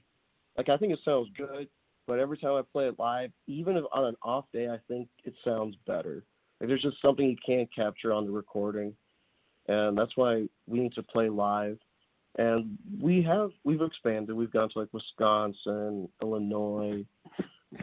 like 0.56 0.68
I 0.68 0.76
think 0.76 0.92
it 0.92 1.00
sounds 1.04 1.28
good, 1.36 1.68
but 2.06 2.18
every 2.18 2.38
time 2.38 2.52
I 2.52 2.62
play 2.72 2.86
it 2.86 2.98
live, 2.98 3.30
even 3.46 3.76
if 3.76 3.84
on 3.92 4.04
an 4.04 4.16
off 4.22 4.44
day, 4.52 4.68
I 4.68 4.78
think 4.88 5.08
it 5.24 5.34
sounds 5.44 5.76
better. 5.86 6.24
Like 6.60 6.68
there's 6.68 6.82
just 6.82 7.00
something 7.00 7.26
you 7.28 7.36
can't 7.44 7.74
capture 7.74 8.12
on 8.12 8.26
the 8.26 8.32
recording. 8.32 8.94
And 9.68 9.96
that's 9.96 10.16
why 10.16 10.48
we 10.66 10.80
need 10.80 10.92
to 10.94 11.02
play 11.02 11.28
live 11.28 11.78
and 12.38 12.78
we 13.00 13.22
have 13.22 13.50
we've 13.64 13.82
expanded. 13.82 14.34
We've 14.34 14.52
gone 14.52 14.70
to 14.70 14.78
like 14.78 14.92
Wisconsin, 14.92 16.08
Illinois, 16.22 17.04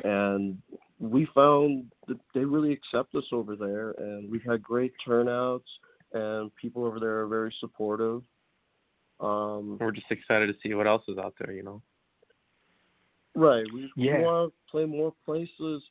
and 0.03 0.57
we 0.99 1.27
found 1.33 1.91
that 2.07 2.19
they 2.33 2.43
really 2.43 2.73
accept 2.73 3.15
us 3.15 3.23
over 3.31 3.55
there, 3.55 3.91
and 3.97 4.29
we've 4.29 4.43
had 4.43 4.61
great 4.61 4.93
turnouts, 5.05 5.67
and 6.13 6.53
people 6.55 6.85
over 6.85 6.99
there 6.99 7.19
are 7.21 7.27
very 7.27 7.53
supportive. 7.59 8.21
Um, 9.19 9.77
We're 9.79 9.91
just 9.91 10.11
excited 10.11 10.47
to 10.47 10.55
see 10.61 10.73
what 10.73 10.87
else 10.87 11.03
is 11.07 11.17
out 11.17 11.35
there, 11.39 11.53
you 11.53 11.63
know. 11.63 11.81
right. 13.35 13.65
We, 13.73 13.91
Yeah. 13.95 14.17
we 14.17 14.23
want 14.23 14.53
to 14.53 14.71
play 14.71 14.85
more 14.85 15.13
places, 15.25 15.83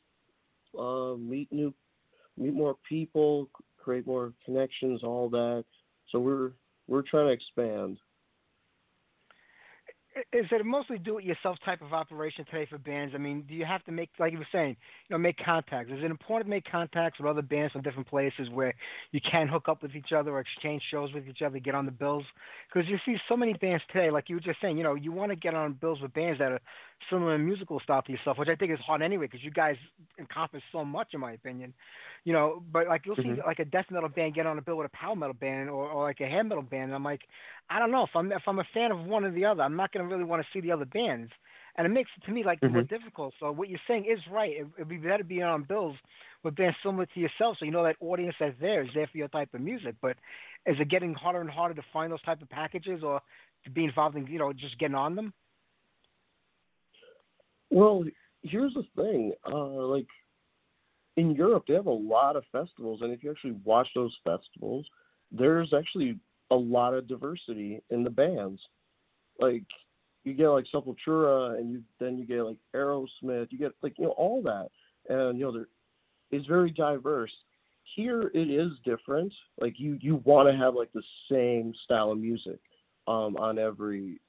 uh, 0.79 1.15
meet 1.19 1.51
new, 1.51 1.73
meet 2.37 2.55
more 2.55 2.77
people, 2.89 3.49
create 3.79 4.07
more 4.07 4.33
connections, 4.45 5.03
all 5.03 5.29
that. 5.31 5.65
So 6.11 6.21
we're 6.21 6.53
we're 6.87 7.03
trying 7.03 7.27
to 7.27 7.33
expand. 7.33 7.99
Is 10.33 10.47
it 10.51 10.61
a 10.61 10.65
mostly 10.65 10.99
do-it-yourself 10.99 11.59
type 11.65 11.83
of 11.83 11.93
operation 11.93 12.45
today 12.45 12.67
for 12.69 12.79
bands? 12.79 13.15
I 13.15 13.19
mean, 13.19 13.45
do 13.49 13.55
you 13.55 13.65
have 13.65 13.85
to 13.85 13.93
make, 13.93 14.11
like 14.19 14.33
you 14.33 14.39
were 14.39 14.47
saying, 14.53 14.77
you 15.09 15.15
know, 15.15 15.19
make 15.19 15.37
contacts? 15.45 15.91
Is 15.91 15.99
it 16.03 16.11
important 16.11 16.47
to 16.47 16.51
make 16.51 16.65
contacts 16.71 17.19
with 17.19 17.29
other 17.29 17.43
bands 17.43 17.73
from 17.73 17.83
different 17.83 18.09
places 18.09 18.49
where 18.53 18.75
you 19.13 19.21
can 19.21 19.49
hook 19.49 19.69
up 19.69 19.83
with 19.83 19.95
each 19.95 20.13
other 20.13 20.33
or 20.33 20.41
exchange 20.41 20.83
shows 20.91 21.13
with 21.13 21.29
each 21.29 21.43
other, 21.43 21.59
get 21.59 21.75
on 21.75 21.87
the 21.87 21.93
bills? 21.93 22.25
Because 22.73 22.89
you 22.89 22.99
see 23.05 23.17
so 23.29 23.37
many 23.37 23.55
bands 23.55 23.83
today, 23.93 24.11
like 24.11 24.29
you 24.29 24.37
were 24.37 24.41
just 24.41 24.61
saying, 24.61 24.77
you 24.77 24.85
know, 24.85 24.95
you 24.95 25.13
want 25.13 25.31
to 25.31 25.37
get 25.37 25.55
on 25.55 25.73
bills 25.75 26.01
with 26.01 26.13
bands 26.15 26.39
that 26.39 26.53
are 26.53 26.61
similar 27.11 27.39
musical 27.39 27.81
style 27.81 28.03
to 28.03 28.13
yourself, 28.13 28.39
which 28.39 28.49
I 28.49 28.55
think 28.57 28.73
is 28.73 28.79
hard 28.81 29.03
anyway, 29.03 29.27
because 29.27 29.43
you 29.45 29.51
guys 29.51 29.77
encompass 30.19 30.63
so 30.73 30.85
much, 30.85 31.09
in 31.15 31.21
my 31.21 31.33
opinion. 31.33 31.73
You 32.25 32.33
know, 32.33 32.63
but 32.73 32.87
like 32.89 33.03
you'll 33.07 33.17
see 33.23 33.35
Mhm. 33.35 33.43
like 33.47 33.59
a 33.59 33.65
death 33.65 33.87
metal 33.91 34.09
band 34.09 34.35
get 34.35 34.47
on 34.47 34.59
a 34.59 34.63
bill 34.63 34.77
with 34.77 34.87
a 34.93 34.97
power 34.97 35.15
metal 35.17 35.35
band 35.35 35.71
or, 35.71 35.89
or 35.89 36.05
like 36.05 36.21
a 36.21 36.27
hair 36.27 36.45
metal 36.45 36.63
band, 36.63 36.85
and 36.85 36.95
I'm 36.95 37.05
like, 37.05 37.23
I 37.71 37.79
don't 37.79 37.91
know 37.91 38.05
if 38.05 38.11
I'm 38.15 38.31
if 38.33 38.43
I'm 38.47 38.59
a 38.59 38.65
fan 38.75 38.91
of 38.93 39.05
one 39.05 39.25
or 39.25 39.31
the 39.31 39.45
other, 39.45 39.63
I'm 39.63 39.77
not 39.77 39.93
going 39.93 40.07
to 40.07 40.13
really 40.13 40.25
want 40.25 40.43
to 40.43 40.49
see 40.53 40.61
the 40.61 40.73
other 40.73 40.85
bands, 40.85 41.33
and 41.77 41.87
it 41.87 41.91
makes 41.91 42.11
it 42.17 42.25
to 42.27 42.33
me 42.33 42.43
like 42.45 42.63
more 42.65 42.83
Mhm. 42.83 42.89
difficult. 42.89 43.35
So 43.41 43.51
what 43.53 43.69
you're 43.69 43.81
saying 43.87 44.07
is 44.07 44.19
right. 44.31 44.53
It, 44.53 44.67
it'd 44.77 44.89
be 44.89 44.99
better 44.99 45.25
being 45.25 45.43
on 45.43 45.63
bills 45.65 45.97
with 46.43 46.57
bands 46.57 46.77
similar 46.83 47.07
to 47.07 47.21
yourself, 47.21 47.57
so 47.59 47.65
you 47.65 47.71
know 47.73 47.85
that 47.85 47.97
audience 48.01 48.35
that's 48.39 48.59
there 48.61 48.83
is 48.83 48.91
there 48.95 49.07
for 49.07 49.19
your 49.19 49.29
type 49.29 49.55
of 49.55 49.61
music. 49.61 49.95
But 50.01 50.17
is 50.67 50.77
it 50.81 50.89
getting 50.91 51.15
harder 51.15 51.41
and 51.41 51.51
harder 51.51 51.75
to 51.75 51.83
find 51.93 52.13
those 52.13 52.23
type 52.23 52.43
of 52.43 52.49
packages, 52.51 53.03
or 53.03 53.21
to 53.65 53.71
be 53.71 53.85
involved 53.85 54.17
in 54.17 54.27
you 54.27 54.39
know 54.39 54.53
just 54.53 54.79
getting 54.79 54.95
on 54.97 55.15
them? 55.17 55.33
Well, 57.71 58.05
here's 58.43 58.75
the 58.75 58.85
thing. 58.97 59.33
Uh, 59.51 59.87
like 59.87 60.07
in 61.17 61.35
Europe, 61.35 61.65
they 61.67 61.75
have 61.75 61.87
a 61.87 61.91
lot 61.91 62.37
of 62.37 62.45
festivals, 62.53 63.01
and 63.03 63.13
if 63.13 63.23
you 63.23 63.31
actually 63.31 63.57
watch 63.65 63.89
those 63.95 64.17
festivals, 64.25 64.87
there's 65.33 65.75
actually 65.75 66.19
a 66.51 66.57
lot 66.57 66.95
of 66.95 67.09
diversity 67.09 67.83
in 67.91 68.05
the 68.05 68.11
bands. 68.11 68.61
Like 69.39 69.65
you 70.25 70.35
get 70.35 70.49
like 70.49 70.67
Sepultura, 70.73 71.59
and 71.59 71.71
you 71.71 71.83
then 71.99 72.19
you 72.19 72.25
get 72.25 72.43
like 72.43 72.59
Aerosmith. 72.75 73.49
You 73.51 73.59
get 73.59 73.73
like 73.83 73.99
you 73.99 74.05
know 74.05 74.13
all 74.13 74.43
that, 74.43 74.69
and 75.09 75.39
you 75.39 75.45
know 75.45 75.53
there 75.53 75.67
is 76.31 76.47
very 76.47 76.71
diverse. 76.71 77.33
Here 77.97 78.31
it 78.35 78.51
is 78.51 78.73
different. 78.85 79.33
Like 79.61 79.75
you 79.79 79.99
you 80.01 80.17
want 80.25 80.49
to 80.49 80.57
have 80.57 80.75
like 80.75 80.93
the 80.93 81.03
same 81.31 81.73
style 81.85 82.13
of 82.13 82.19
music 82.19 82.61
um, 83.07 83.37
on 83.37 83.59
every 83.59 84.21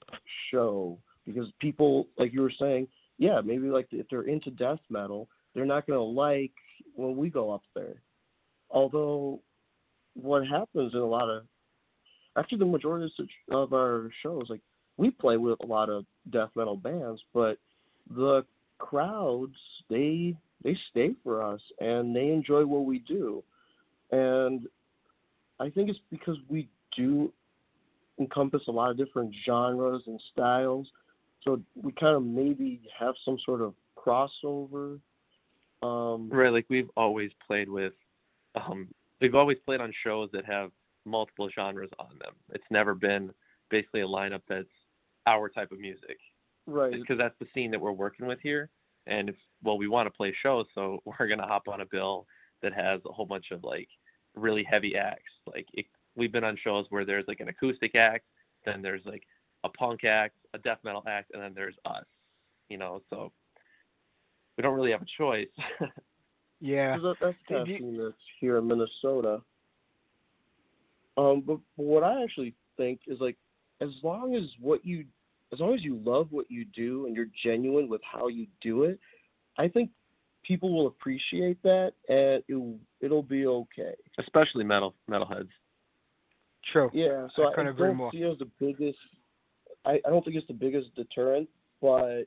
show 0.51 0.97
because 1.25 1.47
people 1.59 2.07
like 2.17 2.33
you 2.33 2.41
were 2.41 2.53
saying 2.59 2.87
yeah, 3.19 3.41
maybe 3.43 3.67
like 3.67 3.87
if 3.91 4.07
they're 4.09 4.23
into 4.23 4.49
death 4.49 4.79
metal, 4.89 5.27
they're 5.53 5.65
not 5.65 5.85
gonna 5.85 6.01
like 6.01 6.53
when 6.95 7.17
we 7.17 7.29
go 7.29 7.51
up 7.51 7.61
there. 7.75 8.01
Although, 8.71 9.41
what 10.13 10.47
happens 10.47 10.93
in 10.93 10.99
a 10.99 11.05
lot 11.05 11.29
of 11.29 11.43
actually 12.37 12.59
the 12.59 12.65
majority 12.65 13.11
of 13.51 13.73
our 13.73 14.09
shows, 14.23 14.45
like 14.49 14.61
we 14.97 15.11
play 15.11 15.35
with 15.35 15.59
a 15.61 15.65
lot 15.65 15.89
of 15.89 16.05
death 16.31 16.49
metal 16.55 16.77
bands, 16.77 17.21
but 17.33 17.57
the 18.09 18.45
crowds 18.77 19.55
they 19.89 20.35
they 20.63 20.77
stay 20.89 21.11
for 21.21 21.43
us 21.43 21.61
and 21.79 22.15
they 22.15 22.29
enjoy 22.29 22.65
what 22.65 22.85
we 22.85 22.99
do, 22.99 23.43
and 24.11 24.65
I 25.59 25.69
think 25.69 25.89
it's 25.89 25.99
because 26.09 26.37
we 26.47 26.69
do 26.95 27.33
encompass 28.17 28.61
a 28.69 28.71
lot 28.71 28.91
of 28.91 28.97
different 28.97 29.35
genres 29.45 30.03
and 30.07 30.21
styles 30.31 30.87
so 31.43 31.61
we 31.75 31.91
kind 31.93 32.15
of 32.15 32.23
maybe 32.23 32.81
have 32.97 33.15
some 33.23 33.37
sort 33.45 33.61
of 33.61 33.73
crossover. 33.97 34.99
Um, 35.81 36.29
Right, 36.29 36.51
like 36.51 36.65
we've 36.69 36.89
always 36.97 37.31
played 37.45 37.69
with 37.69 37.93
um 38.55 38.87
we've 39.21 39.35
always 39.35 39.57
played 39.65 39.81
on 39.81 39.93
shows 40.03 40.29
that 40.33 40.45
have 40.45 40.71
multiple 41.05 41.49
genres 41.53 41.89
on 41.99 42.17
them. 42.19 42.33
It's 42.51 42.65
never 42.69 42.93
been 42.93 43.31
basically 43.69 44.01
a 44.01 44.07
lineup 44.07 44.41
that's 44.47 44.67
our 45.27 45.49
type 45.49 45.71
of 45.71 45.79
music. 45.79 46.17
right. 46.65 46.91
because 46.91 47.17
that's 47.17 47.37
the 47.39 47.47
scene 47.53 47.71
that 47.71 47.79
we're 47.79 47.91
working 47.91 48.25
with 48.27 48.39
here. 48.41 48.69
And 49.07 49.29
if 49.29 49.35
well, 49.63 49.77
we 49.77 49.87
want 49.87 50.07
to 50.07 50.11
play 50.11 50.33
shows, 50.41 50.65
so 50.75 51.01
we're 51.05 51.27
gonna 51.27 51.47
hop 51.47 51.67
on 51.67 51.81
a 51.81 51.85
bill 51.85 52.25
that 52.61 52.73
has 52.73 52.99
a 53.05 53.11
whole 53.11 53.25
bunch 53.25 53.51
of 53.51 53.63
like 53.63 53.87
really 54.35 54.63
heavy 54.63 54.95
acts. 54.97 55.31
Like 55.47 55.67
it, 55.73 55.85
we've 56.15 56.31
been 56.31 56.43
on 56.43 56.57
shows 56.61 56.85
where 56.89 57.05
there's 57.05 57.25
like 57.27 57.39
an 57.39 57.49
acoustic 57.49 57.95
act, 57.95 58.25
then 58.65 58.81
there's 58.81 59.05
like 59.05 59.23
a 59.63 59.69
punk 59.69 60.03
act, 60.03 60.35
a 60.53 60.57
death 60.57 60.79
metal 60.83 61.03
act, 61.07 61.31
and 61.33 61.41
then 61.41 61.53
there's 61.53 61.75
us. 61.85 62.05
You 62.69 62.77
know, 62.77 63.01
so 63.09 63.31
we 64.57 64.61
don't 64.61 64.75
really 64.75 64.91
have 64.91 65.01
a 65.01 65.05
choice. 65.17 65.47
Yeah. 66.61 66.97
'Cause 66.97 67.03
that, 67.03 67.15
that's 67.21 67.37
the 67.47 67.53
kind 67.53 67.61
of 67.61 67.67
Do 67.67 67.71
you- 67.71 67.77
scene 67.79 67.97
that's 67.97 68.23
here 68.41 68.57
in 68.57 68.67
Minnesota. 68.67 69.41
Um, 71.17 71.41
but, 71.41 71.57
but 71.77 71.83
what 71.83 72.03
I 72.03 72.21
actually 72.21 72.53
think 72.75 72.99
is 73.07 73.19
like, 73.21 73.37
as 73.81 73.89
long 74.03 74.35
as 74.35 74.43
what 74.59 74.85
you, 74.85 75.05
as 75.53 75.59
long 75.61 75.73
as 75.73 75.83
you 75.85 75.95
love 76.05 76.27
what 76.31 76.51
you 76.51 76.65
do 76.65 77.05
and 77.05 77.15
you're 77.15 77.29
genuine 77.43 77.87
with 77.87 78.01
how 78.03 78.27
you 78.27 78.45
do 78.61 78.83
it, 78.83 78.99
I 79.57 79.69
think 79.69 79.89
people 80.43 80.73
will 80.75 80.87
appreciate 80.87 81.61
that 81.63 81.93
and 82.09 82.43
it 82.47 82.79
it'll 83.01 83.23
be 83.23 83.45
okay. 83.47 83.93
Especially 84.17 84.63
metal 84.65 84.95
metalheads. 85.09 85.47
True. 86.73 86.89
Yeah, 86.93 87.27
so 87.37 87.43
I 87.43 87.51
I, 87.51 87.53
couldn't 87.53 87.67
agree 87.71 87.87
don't 87.87 87.95
more. 87.95 88.11
see 88.11 88.21
it 88.23 88.31
as 88.33 88.37
the 88.37 88.49
biggest. 88.59 88.99
I, 89.85 89.99
I 90.05 90.09
don't 90.09 90.23
think 90.23 90.35
it's 90.35 90.47
the 90.47 90.53
biggest 90.53 90.93
deterrent, 90.95 91.49
but 91.81 92.23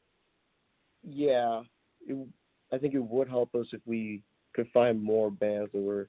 yeah, 1.05 1.63
it, 2.07 2.27
I 2.73 2.79
think 2.79 2.95
it 2.95 3.05
would 3.05 3.29
help 3.29 3.55
us 3.55 3.67
if 3.73 3.81
we 3.87 4.23
could 4.55 4.69
find 4.73 5.03
more 5.03 5.31
bands 5.31 5.71
that 5.73 5.81
were 5.81 6.09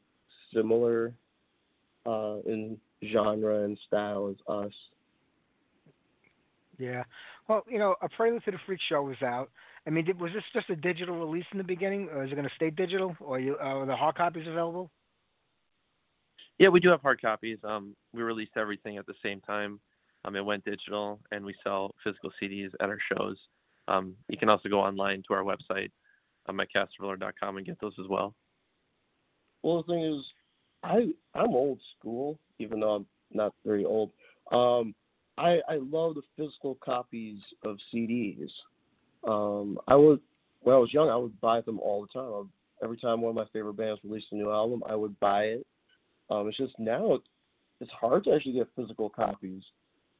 similar 0.53 1.13
uh, 2.05 2.37
in 2.45 2.77
genre 3.11 3.63
and 3.63 3.77
style 3.87 4.29
as 4.29 4.53
us. 4.53 4.73
Yeah. 6.77 7.03
Well, 7.47 7.63
you 7.69 7.77
know, 7.77 7.95
a 8.01 8.09
Prelude 8.09 8.43
to 8.45 8.51
the 8.51 8.57
Freak 8.65 8.79
Show 8.89 9.03
was 9.03 9.21
out. 9.21 9.49
I 9.85 9.89
mean, 9.89 10.05
did, 10.05 10.19
was 10.19 10.31
this 10.33 10.43
just 10.53 10.69
a 10.69 10.75
digital 10.75 11.17
release 11.17 11.45
in 11.51 11.57
the 11.57 11.63
beginning, 11.63 12.07
or 12.09 12.23
is 12.23 12.31
it 12.31 12.35
going 12.35 12.47
to 12.47 12.55
stay 12.55 12.69
digital, 12.69 13.15
or 13.19 13.39
you, 13.39 13.57
uh, 13.61 13.65
are 13.65 13.85
the 13.85 13.95
hard 13.95 14.15
copies 14.15 14.47
available? 14.47 14.89
Yeah, 16.57 16.69
we 16.69 16.79
do 16.79 16.89
have 16.89 17.01
hard 17.01 17.21
copies. 17.21 17.57
Um, 17.63 17.95
we 18.13 18.21
released 18.21 18.53
everything 18.55 18.97
at 18.97 19.05
the 19.05 19.15
same 19.21 19.41
time. 19.41 19.79
Um, 20.25 20.35
it 20.35 20.45
went 20.45 20.63
digital, 20.63 21.19
and 21.31 21.43
we 21.43 21.53
sell 21.63 21.93
physical 22.03 22.31
CDs 22.41 22.71
at 22.79 22.89
our 22.89 22.99
shows. 23.11 23.37
Um, 23.87 24.15
you 24.29 24.37
can 24.37 24.49
also 24.49 24.69
go 24.69 24.79
online 24.79 25.23
to 25.27 25.33
our 25.33 25.43
website, 25.43 25.91
um, 26.47 26.59
at 26.59 26.69
and 27.57 27.65
get 27.65 27.79
those 27.81 27.93
as 27.99 28.07
well. 28.09 28.33
Well, 29.61 29.83
the 29.83 29.93
thing 29.93 30.03
is, 30.03 30.25
I 30.83 31.13
I'm 31.33 31.53
old 31.53 31.79
school, 31.97 32.39
even 32.59 32.79
though 32.79 32.95
I'm 32.95 33.05
not 33.33 33.53
very 33.65 33.85
old. 33.85 34.11
Um, 34.51 34.93
I 35.37 35.59
I 35.67 35.75
love 35.79 36.15
the 36.15 36.21
physical 36.37 36.75
copies 36.75 37.39
of 37.63 37.77
CDs. 37.93 38.49
Um, 39.27 39.79
I 39.87 39.95
would 39.95 40.19
when 40.61 40.75
I 40.75 40.79
was 40.79 40.93
young, 40.93 41.09
I 41.09 41.15
would 41.15 41.39
buy 41.41 41.61
them 41.61 41.79
all 41.79 42.01
the 42.01 42.19
time. 42.19 42.49
every 42.81 42.97
time 42.97 43.21
one 43.21 43.31
of 43.31 43.35
my 43.35 43.45
favorite 43.51 43.75
bands 43.75 43.99
released 44.03 44.27
a 44.31 44.35
new 44.35 44.51
album, 44.51 44.83
I 44.87 44.95
would 44.95 45.19
buy 45.19 45.43
it. 45.43 45.67
Um, 46.29 46.47
it's 46.47 46.57
just 46.57 46.77
now 46.79 47.19
it's 47.79 47.91
hard 47.91 48.23
to 48.25 48.33
actually 48.33 48.53
get 48.53 48.69
physical 48.75 49.09
copies. 49.09 49.63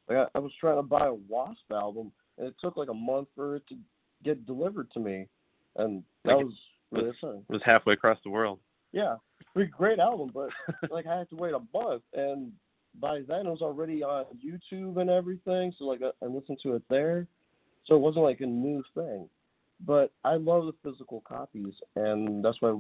Like 0.09 0.17
I, 0.17 0.25
I 0.35 0.39
was 0.39 0.51
trying 0.59 0.77
to 0.77 0.83
buy 0.83 1.07
a 1.07 1.11
W.A.S.P. 1.11 1.73
album, 1.75 2.11
and 2.37 2.47
it 2.47 2.55
took 2.61 2.77
like 2.77 2.89
a 2.89 2.93
month 2.93 3.27
for 3.35 3.55
it 3.57 3.67
to 3.69 3.75
get 4.23 4.45
delivered 4.45 4.91
to 4.91 4.99
me, 4.99 5.27
and 5.77 6.03
that 6.25 6.35
Like, 6.37 6.45
was 6.45 6.53
really 6.91 7.07
was- 7.07 7.15
upsetting. 7.21 7.45
It 7.49 7.53
was 7.53 7.61
halfway 7.65 7.93
across 7.93 8.17
the 8.23 8.29
world. 8.29 8.59
Yeah, 8.91 9.15
pretty 9.53 9.71
great 9.71 9.99
album, 9.99 10.31
but 10.33 10.49
like 10.91 11.07
I 11.07 11.17
had 11.17 11.29
to 11.29 11.35
wait 11.35 11.53
a 11.53 11.61
month, 11.77 12.03
and 12.13 12.51
by 12.99 13.21
then 13.27 13.47
it 13.47 13.49
was 13.49 13.61
already 13.61 14.03
on 14.03 14.25
YouTube 14.45 14.97
and 15.01 15.09
everything. 15.09 15.73
So 15.79 15.85
like 15.85 16.01
I, 16.03 16.11
I 16.23 16.27
listened 16.29 16.59
to 16.63 16.75
it 16.75 16.83
there, 16.89 17.25
so 17.85 17.95
it 17.95 17.99
wasn't 17.99 18.25
like 18.25 18.41
a 18.41 18.45
new 18.45 18.83
thing. 18.93 19.27
But 19.85 20.11
I 20.23 20.35
love 20.35 20.65
the 20.67 20.73
physical 20.89 21.21
copies, 21.27 21.73
and 21.95 22.45
that's 22.45 22.61
why 22.61 22.77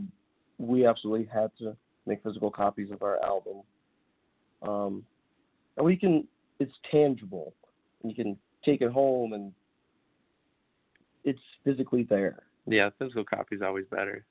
we 0.59 0.85
absolutely 0.85 1.27
had 1.33 1.49
to 1.59 1.75
make 2.05 2.21
physical 2.23 2.51
copies 2.51 2.91
of 2.91 3.01
our 3.01 3.21
album. 3.23 3.61
Um, 4.61 5.03
and 5.75 5.85
we 5.85 5.97
can, 5.97 6.27
it's 6.59 6.73
tangible. 6.89 7.53
and 8.01 8.11
You 8.11 8.15
can 8.15 8.37
take 8.63 8.81
it 8.81 8.91
home, 8.91 9.33
and 9.33 9.51
it's 11.23 11.41
physically 11.63 12.03
there. 12.03 12.43
Yeah, 12.65 12.89
physical 12.97 13.25
copy 13.25 13.55
is 13.55 13.61
always 13.61 13.85
better. 13.89 14.25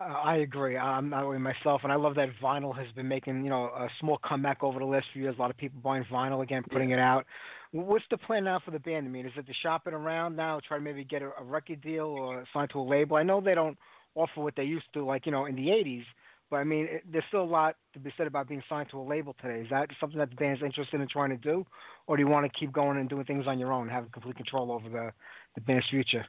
I 0.00 0.36
agree. 0.36 0.78
I'm 0.78 1.10
that 1.10 1.28
way 1.28 1.36
myself, 1.36 1.82
and 1.84 1.92
I 1.92 1.96
love 1.96 2.14
that 2.14 2.30
vinyl 2.42 2.74
has 2.74 2.90
been 2.92 3.06
making 3.06 3.44
you 3.44 3.50
know 3.50 3.64
a 3.64 3.88
small 4.00 4.18
comeback 4.26 4.62
over 4.62 4.78
the 4.78 4.86
last 4.86 5.06
few 5.12 5.22
years. 5.22 5.34
A 5.36 5.40
lot 5.40 5.50
of 5.50 5.58
people 5.58 5.78
buying 5.82 6.04
vinyl 6.10 6.42
again, 6.42 6.64
putting 6.70 6.90
it 6.90 6.98
out. 6.98 7.26
What's 7.72 8.04
the 8.10 8.16
plan 8.16 8.44
now 8.44 8.60
for 8.64 8.70
the 8.70 8.78
band? 8.78 9.06
I 9.06 9.10
mean, 9.10 9.26
is 9.26 9.32
it 9.36 9.46
to 9.46 9.52
shop 9.62 9.86
it 9.86 9.92
around 9.92 10.36
now, 10.36 10.58
try 10.66 10.78
to 10.78 10.82
maybe 10.82 11.04
get 11.04 11.20
a, 11.20 11.32
a 11.38 11.44
record 11.44 11.82
deal 11.82 12.06
or 12.06 12.44
sign 12.52 12.68
to 12.68 12.80
a 12.80 12.82
label? 12.82 13.16
I 13.16 13.22
know 13.22 13.42
they 13.42 13.54
don't 13.54 13.76
offer 14.14 14.40
what 14.40 14.56
they 14.56 14.64
used 14.64 14.86
to, 14.94 15.04
like 15.04 15.26
you 15.26 15.32
know 15.32 15.44
in 15.44 15.54
the 15.54 15.66
'80s, 15.66 16.04
but 16.50 16.56
I 16.56 16.64
mean, 16.64 16.86
it, 16.90 17.04
there's 17.10 17.24
still 17.28 17.42
a 17.42 17.44
lot 17.44 17.76
to 17.94 18.00
be 18.00 18.12
said 18.16 18.26
about 18.26 18.48
being 18.48 18.62
signed 18.68 18.88
to 18.90 18.98
a 18.98 19.02
label 19.02 19.36
today. 19.40 19.60
Is 19.60 19.68
that 19.70 19.88
something 20.00 20.18
that 20.18 20.30
the 20.30 20.36
band's 20.36 20.62
interested 20.62 21.00
in 21.00 21.08
trying 21.08 21.30
to 21.30 21.36
do, 21.36 21.64
or 22.06 22.16
do 22.16 22.22
you 22.22 22.28
want 22.28 22.50
to 22.50 22.58
keep 22.58 22.72
going 22.72 22.98
and 22.98 23.08
doing 23.08 23.24
things 23.24 23.46
on 23.46 23.58
your 23.58 23.72
own, 23.72 23.88
having 23.88 24.10
complete 24.10 24.36
control 24.36 24.72
over 24.72 24.88
the 24.88 25.12
the 25.54 25.60
band's 25.60 25.86
future? 25.88 26.26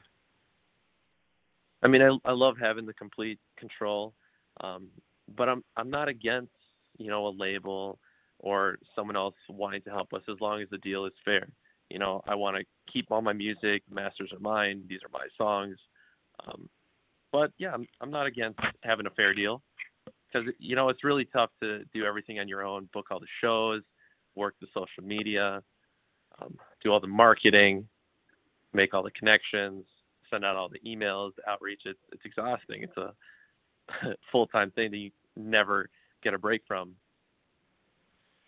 I 1.84 1.88
mean, 1.88 2.01
I 2.01 2.15
I 2.24 2.34
love 2.34 2.55
having 2.61 2.86
the 2.86 2.93
complete 2.93 3.39
control, 3.57 4.13
um, 4.61 4.88
but 5.36 5.49
I'm 5.49 5.63
I'm 5.76 5.89
not 5.89 6.07
against 6.07 6.53
you 6.97 7.07
know 7.07 7.28
a 7.28 7.30
label 7.30 7.97
or 8.39 8.78
someone 8.95 9.15
else 9.15 9.36
wanting 9.49 9.82
to 9.84 9.89
help 9.89 10.13
us 10.13 10.22
as 10.30 10.36
long 10.39 10.61
as 10.61 10.69
the 10.69 10.78
deal 10.80 11.05
is 11.05 11.13
fair. 11.26 11.47
You 11.89 11.99
know, 11.99 12.22
I 12.28 12.36
want 12.36 12.57
to 12.57 12.63
keep 12.91 13.11
all 13.11 13.22
my 13.22 13.34
music, 13.34 13.84
masters 13.91 14.32
are 14.34 14.39
mine, 14.39 14.84
these 14.88 14.99
are 15.03 15.11
my 15.11 15.28
songs. 15.38 15.78
Um, 16.45 16.69
but 17.32 17.51
yeah, 17.57 17.72
I'm 17.74 17.88
I'm 17.99 18.11
not 18.11 18.28
against 18.28 18.59
having 18.84 19.07
a 19.07 19.11
fair 19.11 19.34
deal 19.34 19.61
because 20.32 20.47
you 20.59 20.75
know 20.75 20.89
it's 20.89 21.03
really 21.03 21.25
tough 21.25 21.49
to 21.61 21.84
do 21.93 22.05
everything 22.05 22.39
on 22.39 22.47
your 22.47 22.63
own, 22.63 22.89
book 22.93 23.07
all 23.11 23.19
the 23.19 23.27
shows, 23.41 23.82
work 24.36 24.55
the 24.61 24.67
social 24.73 25.03
media, 25.03 25.61
um, 26.41 26.57
do 26.84 26.91
all 26.91 26.99
the 26.99 27.07
marketing, 27.07 27.88
make 28.73 28.93
all 28.93 29.03
the 29.03 29.11
connections, 29.11 29.86
send 30.29 30.45
out 30.45 30.55
all 30.55 30.69
the 30.69 30.79
emails, 30.79 31.32
the 31.36 31.49
outreach. 31.49 31.82
It's 31.86 31.99
it's 32.11 32.23
exhausting. 32.25 32.84
It's 32.84 32.97
a 32.97 33.13
full 34.32 34.47
time 34.47 34.71
thing 34.71 34.91
that 34.91 34.97
you 34.97 35.11
never 35.36 35.89
get 36.23 36.34
a 36.34 36.38
break 36.38 36.61
from. 36.67 36.95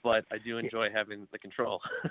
But 0.04 0.26
I 0.32 0.38
do 0.38 0.58
enjoy 0.58 0.90
having 0.94 1.28
the 1.32 1.40
control. 1.40 1.82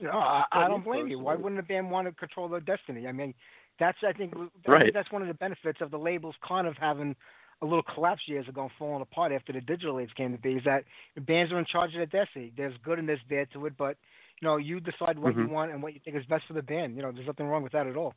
No, 0.00 0.10
I, 0.12 0.44
I 0.52 0.68
don't 0.68 0.84
blame 0.84 1.08
you. 1.08 1.18
Why 1.18 1.34
wouldn't 1.34 1.58
a 1.58 1.62
band 1.62 1.90
want 1.90 2.06
to 2.08 2.12
control 2.12 2.48
their 2.48 2.60
destiny? 2.60 3.06
I 3.06 3.12
mean, 3.12 3.34
that's 3.78 3.98
I 4.06 4.12
think, 4.12 4.34
I 4.34 4.38
think 4.38 4.50
Right. 4.66 4.94
that's 4.94 5.10
one 5.10 5.22
of 5.22 5.28
the 5.28 5.34
benefits 5.34 5.80
of 5.80 5.90
the 5.90 5.98
labels 5.98 6.34
kind 6.46 6.66
of 6.66 6.76
having 6.76 7.14
a 7.62 7.64
little 7.64 7.82
collapse 7.82 8.22
years 8.26 8.46
ago 8.48 8.62
and 8.62 8.70
falling 8.78 9.00
apart 9.02 9.32
after 9.32 9.52
the 9.52 9.60
digital 9.60 9.98
age 9.98 10.10
came 10.14 10.32
to 10.32 10.38
be. 10.38 10.54
Is 10.54 10.64
that 10.64 10.84
bands 11.18 11.52
are 11.52 11.58
in 11.58 11.64
charge 11.64 11.90
of 11.94 11.98
their 11.98 12.24
destiny. 12.24 12.52
There's 12.56 12.76
good 12.84 12.98
and 12.98 13.08
there's 13.08 13.22
bad 13.28 13.48
to 13.52 13.66
it, 13.66 13.76
but 13.76 13.96
you 14.40 14.46
know, 14.46 14.58
you 14.58 14.80
decide 14.80 15.18
what 15.18 15.34
you 15.34 15.44
Mhm. 15.44 15.48
want 15.50 15.70
and 15.72 15.82
what 15.82 15.94
you 15.94 16.00
think 16.00 16.16
is 16.16 16.26
best 16.26 16.44
for 16.46 16.52
the 16.52 16.62
band. 16.62 16.96
You 16.96 17.02
know, 17.02 17.10
there's 17.12 17.26
nothing 17.26 17.46
wrong 17.46 17.62
with 17.62 17.72
that 17.72 17.86
at 17.86 17.96
all. 17.96 18.14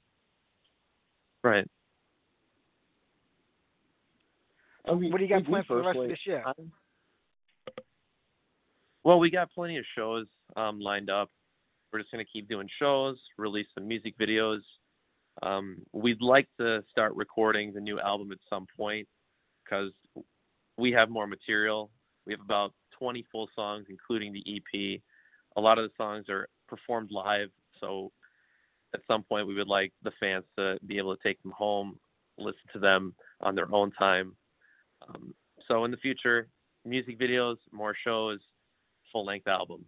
right. 1.42 1.66
I 4.86 4.94
mean, 4.96 5.12
What 5.12 5.20
do 5.20 5.24
you 5.24 5.30
got 5.30 5.46
planned 5.46 5.68
for 5.68 5.78
the 5.78 5.84
rest 5.84 6.00
of 6.00 6.08
this 6.10 6.26
year? 6.26 6.44
I- 6.46 6.54
Well, 9.04 9.20
we 9.20 9.30
got 9.30 9.52
plenty 9.52 9.78
of 9.78 9.86
shows 9.96 10.28
um, 10.58 10.80
lined 10.82 11.10
up. 11.10 11.30
We're 11.92 12.00
just 12.00 12.12
going 12.12 12.26
to 12.26 12.30
keep 12.32 12.50
doing 12.50 12.68
shows, 12.78 13.18
release 13.38 13.68
some 13.74 13.88
music 13.88 14.18
videos. 14.18 14.62
Um, 15.42 15.86
we'd 15.94 16.22
like 16.22 16.50
to 16.58 16.84
start 16.92 17.16
recording 17.16 17.72
the 17.72 17.80
new 17.80 18.00
album 18.00 18.32
at 18.32 18.40
some 18.50 18.68
point 18.76 19.08
because 19.70 19.92
we 20.78 20.92
have 20.92 21.10
more 21.10 21.28
material. 21.28 21.92
We 22.26 22.34
have 22.34 22.42
about 22.42 22.74
20 22.98 23.26
full 23.32 23.50
songs, 23.56 23.86
including 23.90 24.34
the 24.34 24.44
EP. 24.48 25.02
A 25.56 25.62
lot 25.62 25.78
of 25.78 25.86
the 25.86 25.92
songs 25.98 26.26
are 26.30 26.48
performed 26.68 27.12
live, 27.12 27.50
so 27.80 28.12
at 28.94 29.02
some 29.08 29.24
point 29.24 29.48
we 29.48 29.56
would 29.56 29.68
like 29.68 29.92
the 30.04 30.12
fans 30.20 30.46
to 30.58 30.78
be 30.86 30.98
able 30.98 31.16
to 31.16 31.24
take 31.24 31.42
them 31.44 31.54
home, 31.56 32.00
listen 32.38 32.62
to 32.74 32.80
them 32.80 33.14
on 33.42 33.56
their 33.56 33.74
own 33.74 33.92
time. 33.92 34.36
Um, 35.08 35.34
so 35.68 35.86
in 35.86 35.92
the 35.92 35.98
future, 35.98 36.48
music 36.86 37.20
videos, 37.20 37.58
more 37.72 37.96
shows, 38.04 38.40
full 39.12 39.26
length 39.26 39.48
album. 39.48 39.86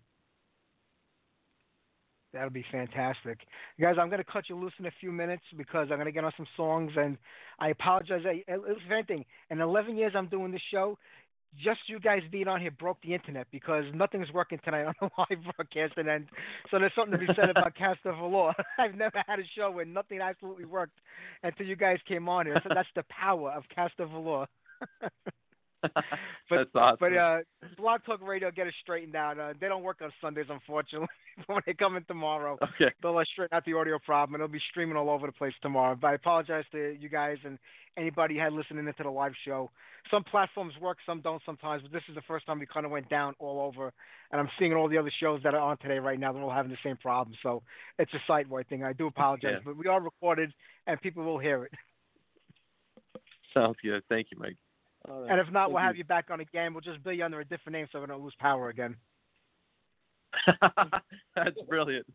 That'll 2.34 2.50
be 2.50 2.66
fantastic. 2.72 3.40
Guys, 3.80 3.96
I'm 4.00 4.10
going 4.10 4.24
to 4.24 4.32
cut 4.32 4.46
you 4.48 4.56
loose 4.56 4.74
in 4.80 4.86
a 4.86 4.92
few 5.00 5.12
minutes 5.12 5.44
because 5.58 5.88
I'm 5.92 5.98
going 5.98 6.06
to 6.06 6.12
get 6.12 6.24
on 6.24 6.32
some 6.38 6.48
songs, 6.56 6.92
and 6.96 7.18
I 7.60 7.70
apologize. 7.70 8.22
If 8.26 8.92
anything, 8.92 9.26
in 9.50 9.60
11 9.60 9.98
years 9.98 10.14
I'm 10.16 10.28
doing 10.28 10.52
this 10.52 10.62
show, 10.72 10.98
just 11.62 11.80
you 11.88 12.00
guys 12.00 12.22
being 12.32 12.48
on 12.48 12.62
here 12.62 12.72
broke 12.72 13.02
the 13.02 13.14
internet 13.14 13.48
because 13.52 13.84
nothing's 13.94 14.32
working 14.32 14.60
tonight 14.64 14.86
on 14.86 14.94
the 15.02 15.10
live 15.18 15.44
broadcasting 15.56 16.08
end. 16.08 16.28
So 16.70 16.80
there's 16.80 16.94
something 16.96 17.20
to 17.20 17.26
be 17.26 17.34
said 17.36 17.50
about 17.50 17.76
Caster 17.76 18.14
Valor. 18.14 18.54
I've 18.80 18.96
never 18.96 19.22
had 19.28 19.40
a 19.40 19.44
show 19.56 19.70
where 19.72 19.86
nothing 19.86 20.22
absolutely 20.22 20.66
worked 20.66 21.00
until 21.44 21.66
you 21.66 21.76
guys 21.76 21.98
came 22.08 22.30
on 22.30 22.46
here. 22.46 22.62
So 22.64 22.70
that's 22.74 22.88
the 22.96 23.04
power 23.10 23.52
of 23.52 23.64
Caster 23.74 24.06
Valor. 24.06 24.48
But, 26.50 26.58
That's 26.58 26.70
awesome. 26.76 26.98
But 27.00 27.16
uh, 27.16 27.38
Blog 27.78 28.04
Talk 28.06 28.20
Radio 28.22 28.52
get 28.52 28.68
it 28.68 28.74
straightened 28.82 29.16
out. 29.16 29.40
Uh, 29.40 29.54
they 29.60 29.70
don't 29.70 29.84
work 29.84 30.02
on 30.02 30.12
Sundays, 30.20 30.48
unfortunately. 30.50 31.08
but 31.48 31.54
when 31.54 31.64
they 31.66 31.74
come 31.74 31.96
in 31.96 32.04
tomorrow, 32.04 32.58
okay. 32.62 32.94
they'll 33.02 33.18
uh, 33.18 33.24
straighten 33.32 33.56
out 33.56 33.64
the 33.64 33.74
audio 33.74 33.98
problem, 34.00 34.36
and 34.36 34.44
it'll 34.44 34.52
be 34.52 34.62
streaming 34.70 34.98
all 34.98 35.10
over 35.10 35.28
the 35.28 35.32
place 35.32 35.54
tomorrow. 35.62 35.96
But 35.96 36.08
I 36.08 36.14
apologize 36.16 36.66
to 36.74 36.98
you 37.00 37.08
guys 37.08 37.38
and 37.46 37.58
anybody 37.98 38.38
had 38.38 38.54
listening 38.54 38.86
into 38.88 39.04
the 39.04 39.10
live 39.10 39.34
show. 39.46 39.72
Some 40.10 40.24
platforms 40.24 40.74
work, 40.82 40.98
some 41.06 41.22
don't 41.22 41.42
sometimes, 41.46 41.84
but 41.84 41.92
this 41.92 42.04
is 42.10 42.16
the 42.16 42.22
first 42.24 42.46
time 42.46 42.60
we 42.60 42.66
kind 42.66 42.86
of 42.86 42.92
went 42.92 43.08
down 43.10 43.34
all 43.40 43.62
over. 43.62 43.94
And 44.32 44.42
I'm 44.42 44.50
seeing 44.60 44.74
all 44.74 44.90
the 44.90 44.98
other 44.98 45.12
shows 45.20 45.42
that 45.44 45.54
are 45.54 45.60
on 45.60 45.78
today 45.78 46.00
right 46.00 46.20
now, 46.20 46.34
they're 46.34 46.42
all 46.42 46.52
having 46.52 46.72
the 46.72 46.78
same 46.84 46.98
problem. 46.98 47.36
So 47.44 47.64
it's 48.00 48.14
a 48.14 48.20
site-wide 48.28 48.68
thing. 48.68 48.84
I 48.84 48.94
do 48.94 49.08
apologize, 49.16 49.54
Yeah. 49.56 49.60
but 49.64 49.78
we 49.78 49.88
are 49.88 50.02
recorded, 50.02 50.54
and 50.88 51.00
people 51.02 51.24
will 51.24 51.40
hear 51.40 51.64
it. 51.66 51.72
Sounds 53.54 53.78
good. 53.84 54.04
Thank 54.10 54.28
you, 54.32 54.38
Mike. 54.40 54.58
All 55.10 55.22
right. 55.22 55.32
And 55.32 55.40
if 55.40 55.52
not, 55.52 55.66
Thank 55.66 55.74
we'll 55.74 55.82
you. 55.82 55.88
have 55.88 55.96
you 55.98 56.04
back 56.04 56.26
on 56.30 56.40
again. 56.40 56.74
We'll 56.74 56.82
just 56.82 57.04
bill 57.04 57.14
you 57.14 57.26
under 57.26 57.40
a 57.40 57.46
different 57.46 57.74
name 57.74 57.88
so 57.92 58.00
we 58.02 58.08
don't 58.08 58.24
lose 58.24 58.36
power 58.40 58.70
again. 58.70 58.96
That's 61.36 61.62
brilliant. 61.68 62.06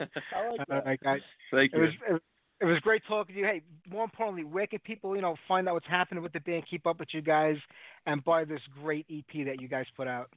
I 0.00 0.04
like 0.04 0.68
that. 0.68 0.84
right, 0.84 1.00
guys. 1.00 1.20
Thank 1.50 1.72
It 1.72 1.76
you. 1.76 1.82
was 1.82 1.90
it, 2.10 2.22
it 2.60 2.64
was 2.66 2.78
great 2.80 3.02
talking 3.08 3.34
to 3.34 3.40
you. 3.40 3.46
Hey, 3.46 3.62
more 3.88 4.04
importantly, 4.04 4.44
where 4.44 4.66
can 4.66 4.78
people 4.80 5.16
you 5.16 5.22
know 5.22 5.36
find 5.48 5.68
out 5.68 5.74
what's 5.74 5.86
happening 5.88 6.22
with 6.22 6.32
the 6.32 6.40
band, 6.40 6.64
keep 6.70 6.86
up 6.86 6.98
with 6.98 7.08
you 7.12 7.22
guys, 7.22 7.56
and 8.06 8.22
buy 8.24 8.44
this 8.44 8.60
great 8.82 9.06
EP 9.10 9.46
that 9.46 9.60
you 9.60 9.68
guys 9.68 9.86
put 9.96 10.06
out? 10.06 10.30